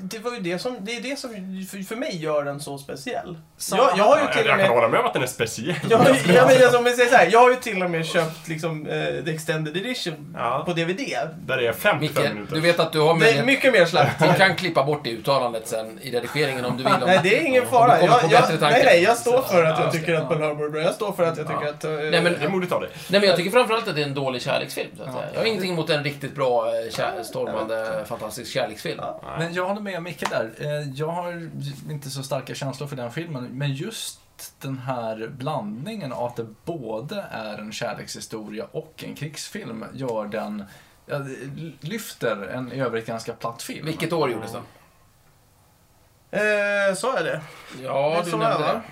[0.00, 1.30] Det var ju det som, det är det som
[1.70, 3.38] för, för mig gör den så speciell.
[3.56, 4.68] Samma Jag, jag har ju Jag, till jag kan med...
[4.68, 5.76] hålla med om att den är speciell.
[5.90, 7.82] Jag, har ju- jag, men, alltså, om vi säger så här, jag har ju till
[7.82, 10.62] och med köpt liksom, eh, the extended edition Ja.
[10.66, 11.00] på DVD.
[11.46, 12.54] Där det är 55 Micke, minuter.
[12.54, 13.46] du vet att du har Det är möjlighet...
[13.46, 14.18] mycket mer slakt.
[14.22, 16.92] Du kan klippa bort det uttalandet sen i redigeringen om du vill.
[16.92, 18.00] Om, Nej, det är ingen fara.
[18.00, 20.70] Jag, jag, nej, nej, jag står för att Ja, jag tycker att Pearl Harbor är
[20.70, 20.80] bra.
[20.82, 21.84] Jag står för att jag tycker att...
[21.84, 22.90] eh, Nej, men- Det är modigt av dig.
[23.08, 24.90] Nej, men jag tycker framförallt att det är en dålig kärleksfilm.
[24.96, 25.18] Så att Ja.
[25.20, 25.28] säga.
[25.32, 29.00] Jag har ingenting emot en riktigt bra, eh, kär, stormande, fantastisk kärleksfilm.
[29.38, 30.54] Men jag håller med Micke där.
[30.58, 31.50] Eh, jag har
[31.90, 34.20] inte så starka känslor för den filmen, men just
[34.60, 40.64] den här blandningen av att det både är en kärlekshistoria och en krigsfilm gör den
[41.80, 43.86] lyfter en i övrigt ganska platt film.
[43.86, 44.62] Vilket år gjordes den?
[46.38, 47.40] Eh, sa jag det?
[47.82, 48.82] Ja, det du nämnde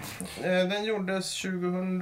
[0.40, 0.60] det.
[0.60, 2.00] Eh, den gjordes 2000...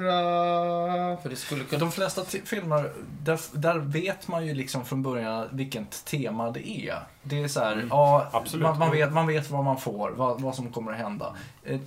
[1.22, 1.78] För det skulle kunna...
[1.80, 6.68] De flesta t- filmer, där, där vet man ju liksom från början vilket tema det
[6.68, 6.98] är.
[7.22, 7.88] Det är så här, Mm.
[7.90, 8.62] ja, Absolut.
[8.62, 11.34] man, man, vet, man vet vad man får, vad, vad som kommer att hända.
[11.64, 11.80] Eh,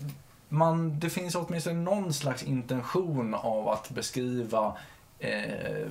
[0.50, 4.74] Man, det finns åtminstone någon slags intention av att beskriva
[5.20, 5.88] eh,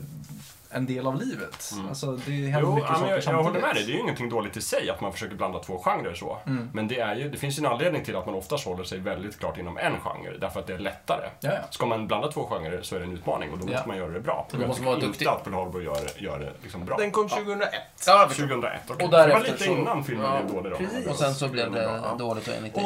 [0.75, 1.71] en del av livet.
[1.73, 1.89] Mm.
[1.89, 3.47] Alltså, det händer Jo, mycket saker jag, jag samtidigt.
[3.47, 3.85] håller med dig.
[3.85, 6.39] Det är ju ingenting dåligt i sig att man försöker blanda två genrer så.
[6.47, 6.71] Mm.
[6.75, 8.99] Men det, är ju, det finns ju en anledning till att man oftast håller sig
[8.99, 11.29] väldigt klart inom en genre, därför att det är lättare.
[11.41, 11.59] Ja, ja.
[11.71, 13.87] Ska man blanda två genrer så är det en utmaning och då måste Ja.
[13.87, 14.49] man göra det bra.
[14.51, 15.27] Då Jag måste man vara inte duktig.
[15.27, 16.97] att Pearl Harbor gör, gör det liksom bra.
[16.97, 17.71] Den kom 2001.
[18.07, 19.05] Ja, 2001, okej.
[19.05, 20.77] Och det var lite så- innan filmen ja, blev dålig då.
[20.79, 21.07] precis.
[21.07, 22.75] Och sen så blev det dåligt och enligt.
[22.77, 22.83] Och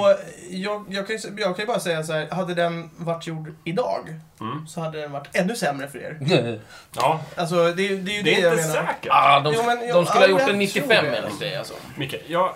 [0.51, 3.55] jag, jag, kan ju, jag kan ju bara säga så här, hade den varit gjord
[3.65, 4.67] idag Mm.
[4.67, 6.61] så hade den varit ännu sämre för er.
[6.97, 8.87] Ja, Alltså, det, är- det är ju det, det är jag inte menar.
[8.87, 9.11] säkert.
[9.13, 11.17] Ah, de, Jo, men jag- de skulle ha gjort jag en 95 tror det.
[11.17, 11.75] enligt dig alltså.
[11.97, 12.55] Micke, jag,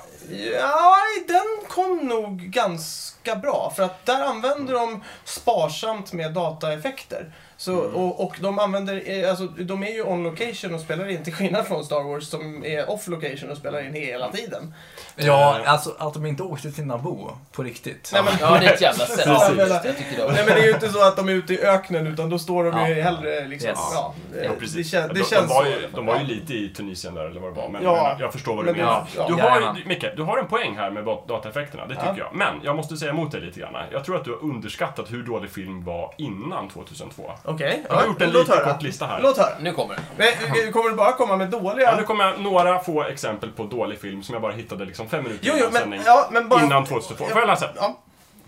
[0.61, 0.96] Ja,
[1.28, 3.72] den kom nog ganska bra.
[3.76, 7.33] För att där använder de sparsamt med dataeffekter.
[7.61, 7.94] Så, Mm.
[7.94, 11.33] och, och de använder, eh, alltså de är ju on location och spelar in till
[11.33, 14.75] skillnad från Star Wars som är off location och spelar in hela tiden.
[15.16, 15.73] Ja, Eh.
[15.73, 18.11] alltså att de inte åkte till Naboo på riktigt.
[18.12, 19.16] Nej, men, Ja, det är ett jävla sätt.
[19.27, 19.59] Precis.
[19.59, 20.33] Ja, jag tycker det var...
[20.33, 22.38] Nej men det är ju inte så att de är ute i öknen utan då
[22.38, 23.03] står de ju Ja.
[23.05, 23.79] hellre liksom, Yes.
[23.94, 24.14] ja.
[24.37, 24.90] Ja, eh, precis.
[24.90, 27.25] Det, kän, det de, känns de, var ju, de var ju lite i Tunisien där,
[27.25, 27.68] eller vad det var.
[27.68, 28.09] Men, Ja.
[28.12, 29.07] men jag förstår vad du Men menar.
[29.16, 29.27] ja.
[29.29, 32.14] Du har, ju- Micke, du har en poäng här med dat- dataeffekterna, det tycker Ja.
[32.18, 32.35] jag.
[32.35, 33.75] Men jag måste säga emot dig lite grann.
[33.92, 37.31] Jag tror att du har underskattat hur dålig film var innan 2002.
[37.54, 37.82] Okej.
[37.88, 38.72] Jag har gjort en låt liten höra.
[38.72, 39.20] kort lista här.
[39.22, 39.48] Låt höra.
[39.60, 40.00] Nu kommer det.
[40.16, 40.28] Men,
[40.66, 41.96] eh, kommer du bara komma med Ja, dåliga?
[41.96, 45.22] nu kommer jag några få exempel på dålig film som jag bara hittade liksom fem
[45.24, 46.00] minuter Jo, jo, innan men, sändning.
[46.06, 46.62] ja, men bara...
[46.64, 47.24] Innan 2002.
[47.24, 47.68] Får jag läsa?
[47.76, 47.98] Ja.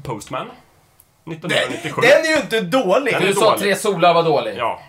[0.03, 0.51] Postman.
[1.25, 2.01] Den, 1997.
[2.01, 3.13] den är ju inte dålig!
[3.15, 3.61] Den är Du sa dålig.
[3.61, 4.55] Tre solar var dålig.
[4.59, 4.81] Ja.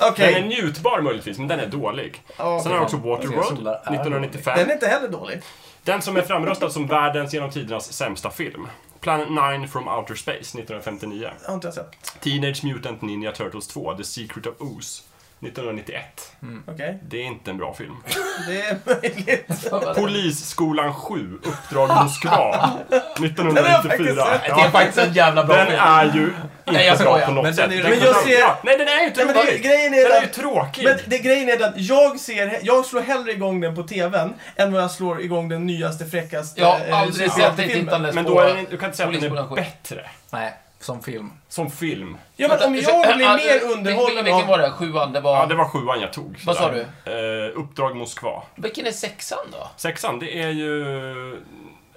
[0.00, 0.34] Okej.
[0.34, 2.22] Den är njutbar möjligtvis, men den är dålig.
[2.38, 4.58] Ja, Sen har jag också Waterworld, solar är 1995.
[4.58, 5.42] Den är inte heller dålig.
[5.82, 8.66] Den som är framröstad som världens genom tidernas sämsta film.
[9.00, 11.30] Planet 9 from Outer Space, 1959.
[11.42, 12.20] Jag har inte sett.
[12.20, 15.02] Teenage Mutant Ninja Turtles 2, The Secret of Ooze,
[15.42, 16.32] 1991.
[16.66, 16.98] Okej.
[17.02, 17.96] Det är inte en bra film.
[18.48, 19.70] Det är möjligt.
[19.96, 22.70] Polisskolan 7, Uppdrag Moskva,
[23.16, 24.24] Den har jag faktiskt 1994.
[24.24, 24.42] sett.
[24.56, 25.78] Det är faktiskt en jävla bra Den film.
[25.82, 26.32] är ju inte
[26.72, 27.70] Nej, jag bra på något Men sätt.
[27.70, 29.62] den är- Den Men jag ser- ja, Nej, den är ju inte rolig.
[29.62, 30.22] grejen är Den är den...
[30.22, 30.84] ju tråkig.
[30.84, 34.72] Men det, grejen är den, jag ser, jag slår hellre igång den på TVn än
[34.72, 38.02] vad jag slår igång den nyaste, fräckaste Jag har eh, aldrig sett ett filmen.
[38.14, 39.54] Men då är den, du kan inte säga att den är 7.
[39.54, 40.00] bättre
[40.30, 41.32] Nej, som film.
[41.48, 42.16] som film.
[42.36, 44.70] Ja, men om jag blir mer underhållen Vilken var det?
[44.70, 45.12] Sjuan?
[45.12, 45.36] Det var...
[45.36, 46.38] Ja, det var sjuan jag tog.
[46.46, 46.86] Vad sa Sådär.
[47.04, 48.42] Eh, Uppdrag Moskva.
[48.54, 49.68] Vilken är sexan då?
[49.76, 50.84] Sexan, det är ju...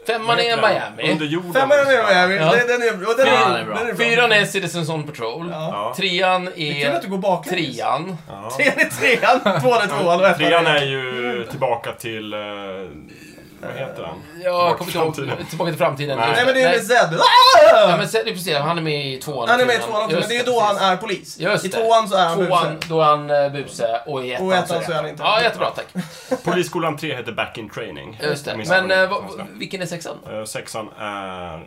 [0.08, 1.12] Femman är Miami.
[1.12, 1.54] Under jorden.
[1.54, 2.52] Femman är Miami, Ja.
[2.52, 3.76] den, den är, Ja, är, den är bra.
[3.78, 4.06] Den är bra.
[4.06, 5.50] Fyran är Citizens on Patrol.
[5.52, 5.93] Ja.
[5.98, 7.76] Trean Det är kul att är du går baklänges.
[7.78, 8.17] trean.
[8.30, 8.50] Ja.
[8.58, 12.34] Trean är trean, tvåan är tvåan Trean är ju tillbaka till...
[12.34, 12.39] Eh,
[13.65, 14.41] vad heter den?
[14.43, 15.15] Jag kommer inte ihåg.
[15.15, 15.45] Framtiden.
[15.49, 16.17] Tillbaka till framtiden.
[16.17, 16.32] Nej.
[16.36, 16.78] Nej men det är Nej.
[16.78, 17.19] med Zed.
[17.19, 17.97] Ja, Ah!
[17.97, 19.49] men är precis, han är med i tvåan.
[19.49, 20.80] Han är med i tvåan också, men det är då precis.
[20.82, 21.39] han är polis.
[21.39, 22.88] Just I tvåan så är han Tvåan, buse.
[22.89, 25.23] då är han uh, buse och i ettan, Och ettan så är han inte.
[25.23, 25.86] Ja, jättebra, tack.
[26.43, 28.19] Polisskolan 3 heter Back in Training.
[28.23, 28.58] Just det.
[28.58, 30.15] Men eh, det vilken är sexan?
[30.32, 31.56] Eh, Sexan är...
[31.56, 31.63] eh,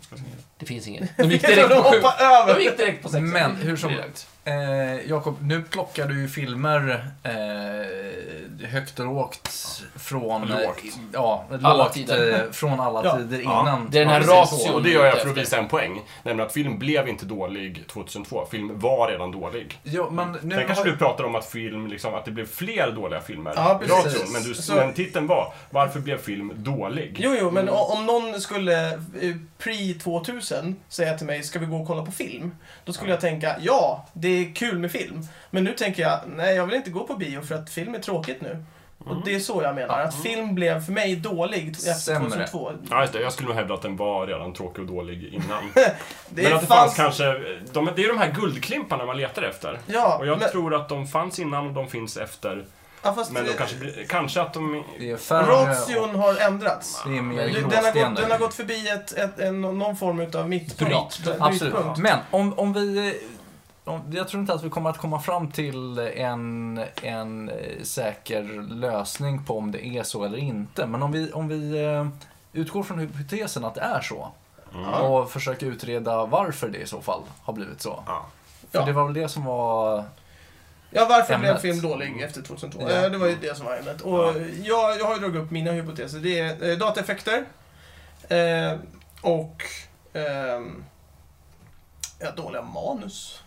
[0.00, 0.24] se.
[0.58, 1.08] Det finns ingen.
[1.16, 1.96] De gick direkt de på sju.
[2.24, 2.54] över.
[2.54, 3.30] De gick direkt på sexan.
[3.30, 4.26] Men hur som- lugnt.
[4.50, 9.48] Eh, Jakob, nu plockar du ju filmer eh, högt och lågt
[9.96, 10.40] från...
[10.48, 10.82] Lågt.
[11.12, 12.44] Ja, Alla lågt tider.
[12.46, 13.16] eh, från alla Ja.
[13.16, 13.60] tider Ja.
[13.60, 13.88] innan.
[13.90, 14.74] Det är den här Ja, ration.
[14.74, 16.00] Och det gör jag för att visa en poäng.
[16.22, 18.46] Nämligen att film blev inte dålig 2002.
[18.50, 19.78] Film var redan dålig.
[19.82, 22.46] Ja, men nu Sen kanske har- du pratar om att film, liksom, att det blev
[22.46, 23.52] fler dåliga filmer.
[23.56, 24.32] Ja, precis.
[24.32, 27.16] men, du, Så- men titeln var Varför blev film dålig?
[27.20, 28.96] Jo, jo, men o- om någon skulle eh,
[29.60, 32.54] pre-2000 säga till mig, ska vi gå och kolla på film?
[32.84, 35.22] Då skulle jag tänka, ja, det är kul med film.
[35.50, 37.98] Men nu tänker jag, nej, jag vill inte gå på bio för att film är
[37.98, 38.64] tråkigt nu.
[39.04, 42.28] Och det är så jag menar, att film blev för mig dålig efter Sämre.
[42.28, 42.72] 2002.
[42.90, 43.20] Ja, just det.
[43.20, 45.62] Jag skulle nog hävda att den var redan tråkig och dålig innan.
[46.28, 47.24] Det men att det fanns kanske...
[47.72, 49.78] De, det är de här guldklimparna man letar efter.
[49.86, 52.64] Ja, Och jag men, tror att de fanns innan och de finns efter.
[53.02, 54.84] Ja, fast Men de eh, kanske, blir- kanske att de...
[54.98, 57.02] Det ration har ändrats.
[57.06, 59.96] Det är mer Den har, gråsten gått, den har gått förbi ett, ett, en, någon
[59.96, 61.24] form av mittpunkt.
[61.24, 61.36] Bryt.
[61.40, 61.74] Absolut.
[61.98, 63.18] Men om, om vi...
[63.84, 68.42] Om, jag tror inte att vi kommer att komma fram till en, en eh, säker
[68.74, 70.86] lösning på om det är så eller inte.
[70.86, 72.08] Men om vi, om vi eh,
[72.52, 74.28] utgår från hypotesen att det är så
[74.74, 74.88] Mm.
[74.88, 78.02] och försöker utreda varför det i så fall har blivit så.
[78.06, 78.26] Ja.
[78.70, 78.84] För Ja.
[78.84, 80.04] det var väl det som var...
[80.90, 81.62] Ja, varför blev Ämnet.
[81.62, 82.80] film dålig efter 2002?
[82.90, 83.04] Ja.
[83.04, 84.00] Eh, Det var ju det som var ämnet.
[84.00, 84.34] Och Ja.
[84.62, 86.18] jag, jag har ju dragit upp mina hypoteser.
[86.18, 87.44] Det är eh, dataeffekter
[88.28, 88.78] eh,
[89.20, 89.62] och
[90.12, 90.84] ehm,
[92.18, 93.42] ja, dåliga manus.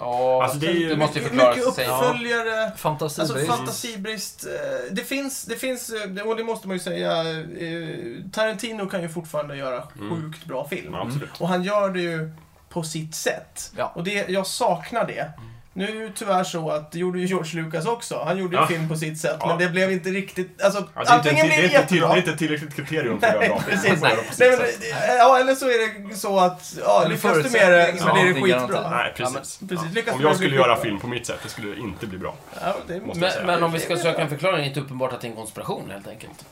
[0.00, 2.72] Ja, Alltså, det är ju du måste ju mycket, förklara mycket uppföljare.
[2.76, 3.32] Fantasibrist.
[3.32, 4.46] Alltså fantasibrist.
[4.46, 4.52] eh,
[4.94, 9.08] Det finns, det finns, eh, och det måste man ju säga, eh, Tarantino kan ju
[9.08, 10.10] fortfarande göra Mm.
[10.22, 10.94] sjukt bra film.
[10.94, 11.40] Ja, absolut.
[11.40, 12.30] Och han gör det ju
[12.68, 13.72] på sitt sätt.
[13.76, 13.92] Ja.
[13.94, 15.32] Och det, jag saknar det.
[15.76, 18.22] Nu är det ju tyvärr så att det gjorde ju George Lucas också.
[18.26, 18.66] Han gjorde ju Ja.
[18.68, 19.46] film på sitt sätt, Ja.
[19.46, 20.62] men det blev inte riktigt...
[20.62, 22.12] Alltså, det, inte, antingen det, är blir det inte, till, det jättebra.
[22.12, 23.70] är inte tillräckligt kriterium för att göra bra film.
[23.70, 23.90] precis.
[23.90, 24.16] Sitt Nej,
[24.50, 27.98] men, det- ja, eller så är det så att, ja, Eller lyckas du med det
[27.98, 28.90] så blir det ja, skitbra.
[28.90, 29.58] Nej, Ja, precis.
[29.68, 32.18] Precis, lyckas Om jag det skulle göra film på mitt sätt, det skulle inte bli
[32.18, 32.34] bra.
[32.62, 35.20] Ja, det Men, men om vi ska söka en förklaring, är det inte uppenbart att
[35.20, 36.44] det är en konspiration helt enkelt?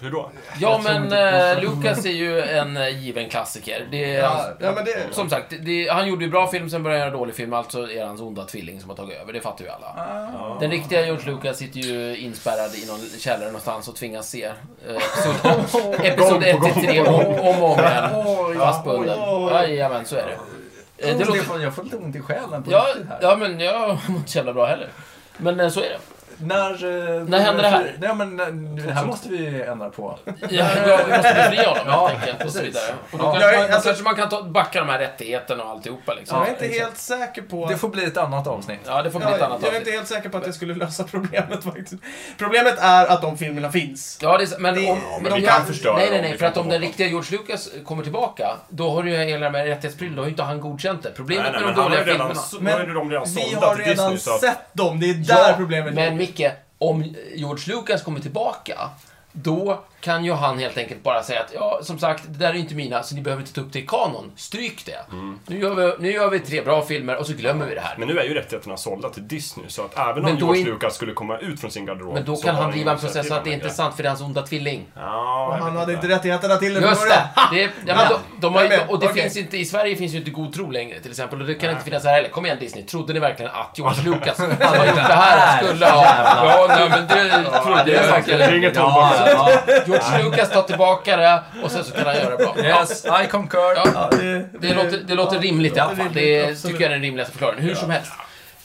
[0.00, 0.30] Hur då?
[0.60, 1.60] Ja, men eh.
[1.62, 3.86] Lucas är ju en eh, given klassiker.
[3.90, 4.96] Det är Ja, ja, men det...
[5.10, 7.52] som sagt, det- han gjorde ju bra film, sen började han göra dålig film.
[7.52, 9.32] Alltså är det hans onda tvilling som har tagit över.
[9.32, 9.92] Det fattar ju alla.
[9.96, 10.56] Ja.
[10.60, 14.96] Den riktiga George Lucas sitter ju inspärrad i någon källare någonstans och tvingas se eh,
[14.96, 18.58] episod, episod 1 till 3 om, och om igen.
[18.58, 19.18] Fastbunden.
[19.52, 21.08] Jajamän, så är det.
[21.08, 23.18] Eh, det låter, jag får lite ont i själen på ja, riktigt här.
[23.22, 24.88] ja, men jag mår inte så jävla bra heller.
[25.36, 25.98] Men eh, så är det.
[26.38, 26.70] När,
[27.18, 27.96] eh, När händer det här?
[27.98, 28.46] Nej, men eh,
[28.86, 30.18] det här måste vi ändra på.
[30.50, 30.66] Ja,
[31.06, 32.44] vi måste befria honom Ja, helt enkelt.
[32.44, 32.84] Och så vidare.
[33.10, 33.32] Och då, Ja.
[33.32, 36.38] kanske, är- man, alltså- kanske man kan ta, backa de här rättigheterna och alltihopa liksom.
[36.38, 37.66] Jag är inte helt säker på...
[37.66, 38.80] Det får bli ett annat avsnitt.
[38.86, 39.86] Ja, det får bli Ja, ett annat jag är avsnitt.
[39.88, 41.94] inte helt säker på att det skulle lösa problemet faktiskt.
[42.38, 44.18] Problemet är att de filmerna finns.
[44.22, 46.30] Ja, det är, men, Det- om, men om vi jag- kan förstöra Nej, nej, nej.
[46.32, 49.50] För kan att om den riktiga George Lucas kommer tillbaka, då har du ju hela
[49.50, 51.10] med rättighetsprylen, då har ju inte han godkänt det.
[51.16, 52.34] Problemet Nej, nej, med men de dåliga filmerna...
[52.52, 56.31] de redan Vi har redan sett dem, det är där problemet Men ligger.
[56.32, 57.04] Micke, om
[57.36, 58.90] George Lucas kommer tillbaka,
[59.32, 62.54] då kan ju han helt enkelt bara säga att ja, som sagt, det där är
[62.54, 64.32] inte mina, så ni behöver inte ta upp det i kanon.
[64.36, 64.98] Stryk det.
[65.46, 67.94] Nu, gör vi, nu gör vi tre bra filmer och så glömmer vi det här.
[67.98, 70.66] Men nu är ju rättigheterna sålda till Disney, så att även Men om George är-
[70.66, 73.16] Lucas skulle komma ut från sin garderob Men då så kan han driva en process
[73.16, 74.86] initiativ att det är sant för det är hans onda tvilling.
[74.96, 76.08] Ja, Och han hade inte.
[76.08, 77.22] rättigheterna till det Just det!
[77.52, 79.22] det är, ja, men de, de har, ju- och det Okej.
[79.22, 81.40] finns inte, i Sverige finns ju inte god tro längre till exempel.
[81.40, 82.28] Och det kan inte finnas här heller.
[82.28, 84.46] Kom igen Disney, trodde ni verkligen att George Lucas, har
[84.86, 86.02] gjort det här, skulle ha...
[86.46, 88.38] Ja, nej men det trodde jag verkligen.
[88.38, 89.52] Det är inget Ja, ja.
[89.86, 92.54] George Lucas tar tillbaka det och sen så kan han göra det bra.
[92.56, 93.58] Ja, Yes, I concur.
[93.76, 93.84] Ja.
[93.94, 96.06] Ja, det, det, låter, det låter rimligt i alla fall.
[96.14, 96.62] Det Absolut.
[96.62, 97.64] tycker jag är den rimligaste förklaringen.
[97.64, 98.12] Hur som helst.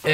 [0.04, 0.14] Eh,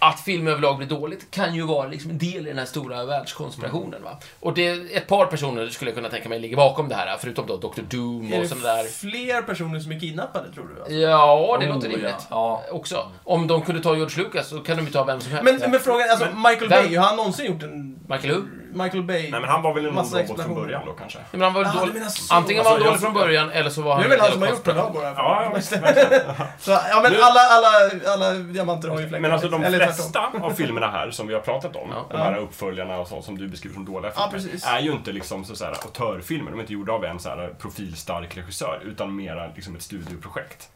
[0.00, 3.04] att film överlag blir dåligt kan ju vara liksom en del i den här stora
[3.04, 4.02] världskonspirationen.
[4.02, 4.18] Va?
[4.40, 7.16] Och det är ett par personer skulle jag kunna tänka mig ligger bakom det här,
[7.20, 7.80] förutom då Dr.
[7.90, 8.84] Doom Är och det sådana där.
[8.84, 10.80] fler personer som är kidnappade, tror du?
[10.82, 10.94] Alltså?
[10.96, 12.26] Ja, det låter Oh, rimligt.
[12.30, 12.64] Ja.
[12.70, 13.08] Också.
[13.24, 15.44] Om de kunde ta George Lucas så kan de ju ta vem som helst.
[15.60, 17.98] Men, men frågan, alltså Michael Vem- Bay, har han någonsin gjort en...
[18.08, 18.42] Michael Who?
[18.72, 19.22] Michael Bay?
[19.30, 21.18] Nej, men han var väl en robot från början då kanske?
[21.30, 22.02] Men han var Ah, dålig.
[22.30, 24.32] Antingen var han Alltså, dålig från början eller så var han Det är väl han
[24.32, 25.04] som har gjort den här bara.
[25.16, 25.60] Ja, ja.
[26.58, 27.68] Så, ja men Nu- alla, alla,
[28.12, 29.20] alla diamanter har ju fläckar.
[29.20, 29.94] Men alltså de Eller tvärtom.
[29.94, 32.06] flesta av filmerna här som vi har pratat om, Ja.
[32.10, 34.66] de här uppföljarna och så, som du beskriver som dåliga Ja, filmer, precis.
[34.66, 36.50] är ju inte liksom så, här, autörfilmer.
[36.50, 40.68] De är inte gjorda av en så här, profilstark regissör, utan mera liksom ett studioprojekt.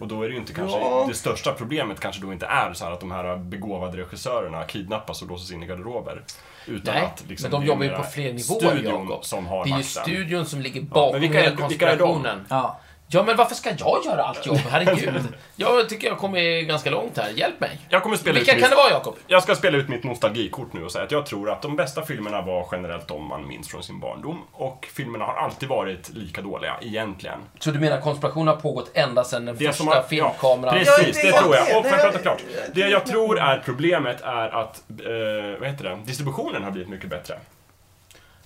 [0.00, 1.04] Och då är det ju inte kanske, Ja.
[1.08, 5.22] det största problemet kanske då inte är så här att de här begåvade regissörerna kidnappas
[5.22, 6.22] och låses in i garderober.
[6.66, 9.24] Utan Nej, att liksom, men de jobbar ju på fler nivåer, Studion Jakob.
[9.24, 10.02] som har Det är ju makten.
[10.02, 12.02] studion som ligger bakom men vilka hela vilka är de?
[12.02, 12.46] konspirationen.
[12.48, 12.80] Ja.
[13.08, 14.56] Ja, men varför ska jag göra allt jobb?
[14.70, 15.22] Herregud.
[15.56, 17.30] Jag tycker jag kommer ganska långt här.
[17.30, 17.78] Hjälp mig.
[17.88, 19.16] Jag kommer spela Vilka ut kan mitt, det vara, Jakob?
[19.26, 22.02] Jag ska spela ut mitt nostalgikort nu och säga att jag tror att de bästa
[22.02, 24.42] filmerna var generellt de man minns från sin barndom.
[24.52, 27.38] Och filmerna har alltid varit lika dåliga, egentligen.
[27.58, 30.78] Så du menar konspirationen har pågått ända sedan den Det första har- filmkameran...
[30.86, 31.66] Ja, precis, det det- tror jag.
[31.66, 32.42] det- Och jag det- prata klart?
[32.74, 37.10] Det jag tror är problemet är att, eh, vad heter det, distributionen har blivit mycket
[37.10, 37.38] bättre.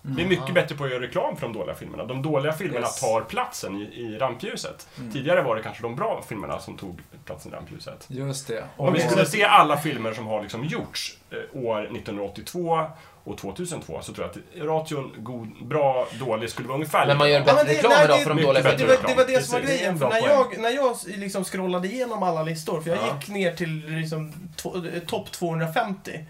[0.03, 2.05] Vi är mycket bättre på att göra reklam för de dåliga filmerna.
[2.05, 3.01] De dåliga filmerna Yes.
[3.01, 4.89] tar platsen i, i rampljuset.
[5.13, 8.05] Tidigare var det kanske de bra filmerna som tog platsen i rampljuset.
[8.09, 8.65] Just det.
[8.77, 12.87] Om vi skulle se alla filmer som har liksom gjorts eh, år 1982
[13.25, 17.31] och 2002 så tror jag att ration god, bra, dålig skulle vara ungefär Men man
[17.31, 17.59] gör likadan.
[17.59, 19.03] Ja, bättre det- reklam nej, idag för de dåliga bättre Det filmerna.
[19.03, 19.79] var, det var det som var Precis.
[19.81, 23.17] grejen, för när jag, när jag liksom scrollade igenom alla listor, för jag Ja.
[23.21, 26.25] gick ner till liksom to- eh, topp 250.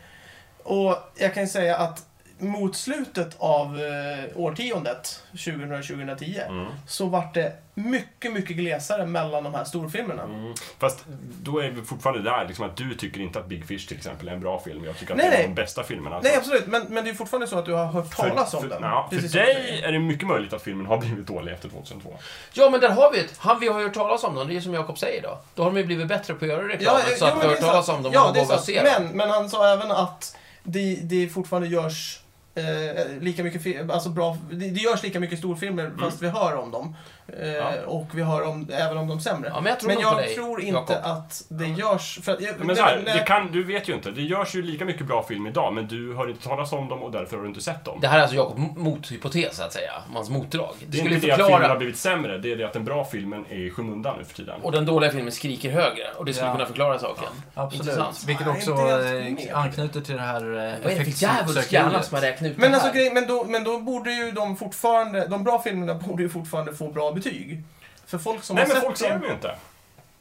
[0.62, 2.06] Och jag kan säga att
[2.40, 6.66] mot slutet av eh, årtiondet, 2000-2010, Mm.
[6.87, 10.22] så vart det mycket, mycket glesare mellan de här storfilmerna.
[10.22, 10.55] Mm.
[10.79, 11.05] Fast
[11.42, 14.29] då är vi fortfarande där, liksom att du tycker inte att Big Fish till exempel
[14.29, 14.85] är en bra film.
[14.85, 15.48] Jag tycker att Nej, det är nej.
[15.48, 16.20] de bästa filmerna.
[16.22, 18.62] Nej, Så- absolut, men, men det är fortfarande så att du har hört talas om
[18.62, 18.83] för, den.
[18.83, 22.16] Ja, för dig är det mycket möjligt att filmen har blivit dålig efter 2002.
[22.53, 23.35] Ja, men där har vi ett.
[23.38, 24.48] Han vi har hört talas om dem.
[24.48, 25.38] Det är som Jakob säger då.
[25.55, 26.96] Då har de ju blivit bättre på att göra reklam.
[26.96, 28.66] så jo, att vi har det hört talas om dem Ja, och det vågar sant.
[28.66, 32.20] se Men, men han sa även att det, det fortfarande görs
[32.54, 36.70] eh, lika mycket alltså bra, det, det görs lika mycket storfilmer fast vi hör om
[36.70, 36.96] dem.
[37.42, 37.48] Eh.
[37.48, 37.70] Ja.
[37.86, 39.50] Och vi hör om, även om de sämre.
[39.54, 40.96] Ja, men jag tror men jag tror inte Jakob.
[41.02, 42.18] att det görs...
[42.22, 44.10] För att, jag, Men så här, det kan, du vet ju inte.
[44.10, 47.02] Det görs ju lika mycket bra film idag, men du har inte talas om dem
[47.02, 47.98] och därför har du inte sett dem.
[48.00, 49.92] Det här är alltså Jakobs mothypotes, så att säga.
[50.14, 50.74] Hans motdrag.
[50.80, 52.72] Det Det är skulle inte det att filmen har blivit sämre, det är det att
[52.72, 54.60] den bra filmen är i skymundan nu för tiden.
[54.62, 56.04] Och den dåliga filmen skriker högre.
[56.16, 56.52] Och det skulle Ja.
[56.54, 57.24] kunna förklara saken.
[57.54, 57.86] Absolut.
[57.86, 58.24] Intressant.
[58.26, 59.50] Vilket också eh, med.
[59.54, 62.56] anknyter till det här eh, Vad är det för djävulsk hjärna som har räknat ut
[62.58, 62.94] men, det alltså, här?
[62.96, 65.26] grej, men, då, men då borde ju de fortfarande...
[65.26, 67.62] De bra filmerna borde ju fortfarande få bra betyg.
[68.06, 69.22] För folk som Nej, har men sett folk ser dem...
[69.24, 69.54] ju inte.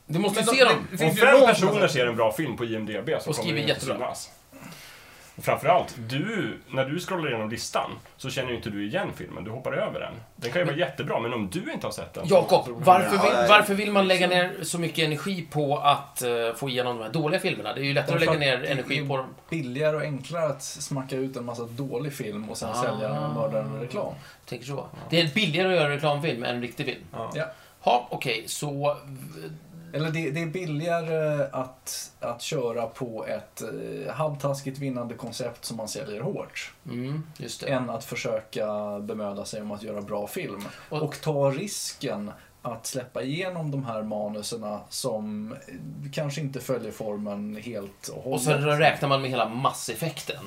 [0.06, 0.88] Du måste Men ju se de- dem.
[1.00, 3.58] Om ju fem personer ser en bra film på IMDB så Och kommer skriver den
[3.60, 3.96] inte jättebra.
[3.96, 4.30] synas.
[5.39, 9.43] Och framförallt, du, när du scrollar igenom listan så känner ju inte du igen filmen,
[9.43, 10.13] du hoppar över den.
[10.36, 12.28] Den kan ju vara jättebra, men om du inte har sett den...
[12.28, 16.69] Jakob, varför vill, varför vill man lägga ner så mycket energi på att eh, få
[16.69, 17.73] igenom de här dåliga filmerna?
[17.73, 19.25] Det är ju lättare att lägga ner energi på dem.
[19.49, 22.82] Billigare och enklare att smacka ut en massa dålig film och sen Ah.
[22.84, 24.13] sälja den och mörda den med reklam.
[24.45, 24.88] Tänker så.
[25.10, 27.02] Det är billigare att göra en reklamfilm än en riktig film.
[27.12, 27.32] Ja.
[27.36, 27.45] Ja.
[27.84, 28.97] Ja, okej, så...
[29.93, 35.78] Eller det, det är billigare att, att köra på ett eh, halvtaskigt vinnande koncept som
[35.78, 36.73] man säljer hårt.
[36.86, 37.23] Mm.
[37.67, 40.63] Än att försöka bemöda sig om att göra bra film.
[40.89, 45.56] Och- Och, ta risken att släppa igenom de här manuserna som
[46.13, 48.36] kanske inte följer formen helt och hållet.
[48.39, 50.43] Och så räknar man med hela masseffekten.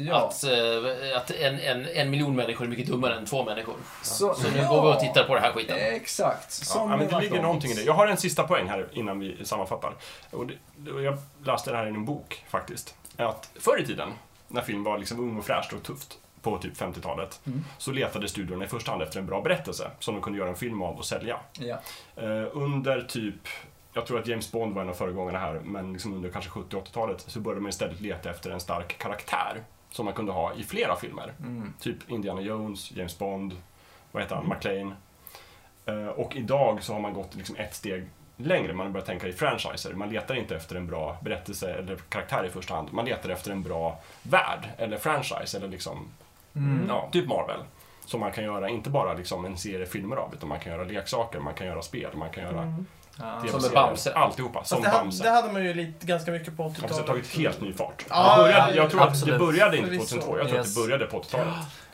[0.00, 3.74] Ja, Att, eh, att en, en, en miljon människor är mycket dummare än två människor.
[4.02, 5.76] så, Så nu går vi och tittar på den här skiten.
[5.78, 6.62] Exakt.
[6.74, 7.82] Ja, men det ligger någonting i det.
[7.82, 9.92] Jag har en sista poäng här innan vi sammanfattar.
[10.30, 10.54] Och det,
[11.02, 12.94] jag läste det här i en bok faktiskt.
[13.16, 14.08] Att förr i tiden,
[14.48, 17.64] när film var liksom ung och fräscht och tufft, på typ 50-talet, Mm.
[17.78, 20.56] så letade studiorna i första hand efter en bra berättelse som de kunde göra en
[20.56, 21.36] film av och sälja.
[21.58, 21.78] Ja.
[22.16, 23.48] Eh, under typ,
[23.92, 26.76] jag tror att James Bond var en av föregångarna här, men liksom under kanske 70
[26.76, 29.62] 80-talet så började man istället leta efter en stark karaktär.
[29.90, 31.32] Som man kunde ha i flera filmer.
[31.40, 31.72] Mm.
[31.80, 33.56] Typ Indiana Jones, James Bond,
[34.12, 34.94] vad heter han, McLean.
[35.86, 38.04] Eh, och idag så har man gått liksom ett steg
[38.36, 38.72] längre.
[38.72, 39.94] Man har börjat tänka i franchiser.
[39.94, 42.92] Man letar inte efter en bra berättelse eller karaktär i första hand.
[42.92, 46.08] Man letar efter en bra värld eller franchise eller liksom,
[46.54, 46.84] Mm.
[46.88, 47.60] ja, typ Marvel.
[48.04, 50.84] Som man kan göra, inte bara liksom en serie filmer av, utan man kan göra
[50.84, 52.86] leksaker, man kan göra spel, man kan göra Mm.
[53.20, 53.24] Ja.
[53.40, 53.52] TV-serier.
[53.52, 54.14] Som med Bamse.
[54.14, 55.22] Alltihopa, som det, hade, Bamse.
[55.22, 57.06] det hade man ju lite, ganska mycket på Bamse har 80-talet.
[57.06, 58.04] tagit helt ny fart.
[58.08, 59.34] Ja, det började, jag tror att absolut.
[59.34, 60.06] det började inte Förvisso.
[60.20, 60.68] 2002, jag tror Yes.
[60.68, 61.46] att det började på 80-talet.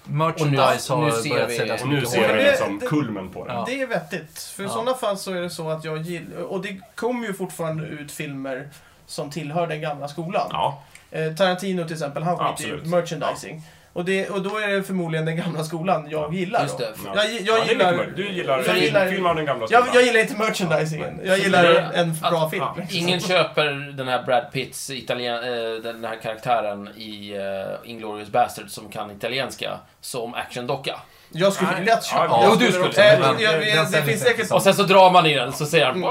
[0.05, 2.79] Merchandise Och nu- har nu ser börjat vi- säljas Och nu ser vi det- liksom
[2.79, 3.53] det- kulmen på det.
[3.53, 3.65] Ja.
[3.69, 4.39] Det är vettigt.
[4.39, 4.73] För i Ja.
[4.73, 6.43] sådana fall så är det så att jag gillar...
[6.43, 8.69] Och det kommer ju fortfarande ut filmer
[9.07, 10.49] som tillhör den gamla skolan.
[10.51, 13.63] Ja, Eh, Tarantino till exempel, han skiter ju merchandising.
[13.95, 16.85] Och, det, och då är det förmodligen den gamla skolan jag gillar Just då.
[16.85, 16.95] det.
[17.05, 17.13] ja.
[17.25, 18.13] Jag, jag, ja, gillar...
[18.17, 19.95] Du gillar, jag gillar- film av den gamla Jag, skolan.
[19.95, 21.21] jag gillar inte merchandisingen.
[21.25, 22.63] Jag gillar Det- en bra att- film.
[22.63, 22.99] ja, liksom.
[22.99, 28.71] Ingen köper den här Brad Pitts italien, eh, den här karaktären i uh, Inglourious Bastard
[28.71, 31.01] som kan italienska som actiondocka.
[31.37, 31.85] Jag skulle Nej.
[31.85, 33.13] lätt köpa Ja, Jo, du skulle.
[33.15, 34.51] Eh, men jag- jag- den Det finns säkert...
[34.51, 36.11] Och sen så drar man i den så säger han Mm.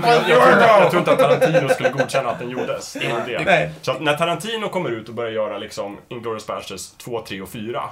[0.00, 2.92] Men jag, jag, tror inte, att Tarantino skulle godkänna att den gjordes.
[2.92, 3.44] Det är det.
[3.44, 3.70] Nej.
[3.82, 7.82] Så när Tarantino kommer ut och börjar göra liksom Inglourious Basterds 2, 3 och 4.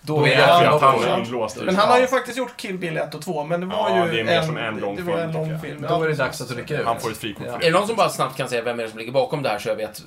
[0.00, 2.56] Då Då är är Ja, att han är inlåst Men han har ju faktiskt gjort
[2.56, 4.76] Kill Bill 1 och 2, men det var Ja, ju det är mer som en
[4.76, 5.86] lång det var film, en lång film.
[5.88, 6.86] Då är det dags att rycka ut.
[6.86, 7.52] Han får ett frikort Ja.
[7.52, 7.66] för Är det.
[7.70, 9.58] det någon som bara snabbt kan säga vem är det som ligger bakom det här
[9.58, 10.02] så jag vet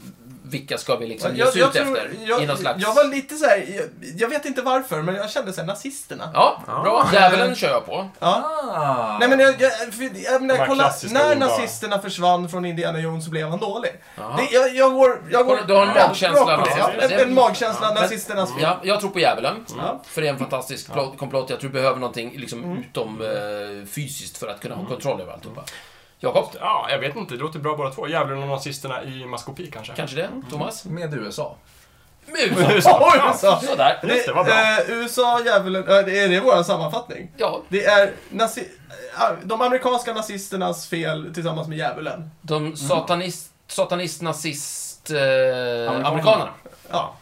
[0.51, 2.11] vilka ska vi liksom ge oss jag, ut tror, efter?
[2.25, 2.81] jag, I någon slags...
[2.83, 3.85] jag var lite så här, jag,
[4.17, 6.31] jag vet inte varför, men jag kände såhär, nazisterna.
[6.33, 7.09] Ja, bra.
[7.13, 8.09] Djävulen kör jag på.
[8.19, 8.51] Ja.
[8.73, 9.17] Ah.
[9.19, 13.31] Nej men jag, jag, för, jag menar, kolla, när nazisterna försvann från Indiana Jones så
[13.31, 13.91] blev han dålig.
[14.15, 14.37] Jaha.
[14.37, 16.75] Det, jag, jag går, jag går Du har en magkänsla på det.
[16.77, 18.61] Ja, en, en magkänsla, Ja, nazisternas fel.
[18.61, 19.65] Ja, jag tror på djävulen.
[19.77, 20.01] Ja.
[20.07, 21.49] För det är en fantastisk plott, komplott.
[21.49, 22.77] Jag tror du behöver någonting liksom Mm.
[22.77, 25.63] utom eh, fysiskt för att kunna ha kontroll över alltihopa.
[26.23, 27.33] Jakob, Ja, jag vet inte.
[27.33, 28.07] Det låter bra båda två.
[28.07, 29.93] Djävulen och nazisterna i maskopi kanske.
[29.93, 30.29] kanske det?
[30.49, 30.85] Thomas?
[30.85, 31.55] Med USA.
[32.25, 32.85] Mus!
[32.85, 33.61] Oj, USA.
[33.61, 33.99] Sådär.
[34.03, 34.55] Just det, vad bra.
[34.55, 37.31] Eh, USA, djävulen, eh, det är det vår sammanfattning?
[37.37, 38.69] Ja, Det är nazi,
[39.19, 42.31] eh, de amerikanska nazisternas fel tillsammans med djävulen.
[42.41, 46.49] de satanist, satanist nazist, eh, amerikanerna.
[46.91, 47.13] Ja,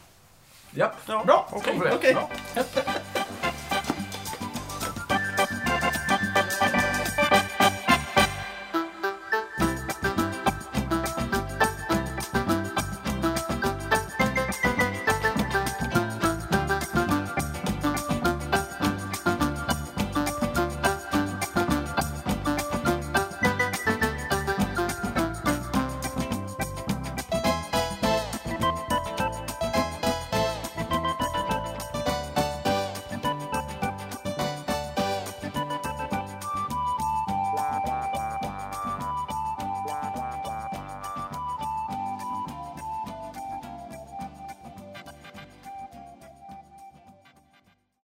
[0.72, 1.06] Japp.
[1.26, 1.48] bra.
[1.52, 1.74] Okej.
[1.96, 2.30] Okej, bra.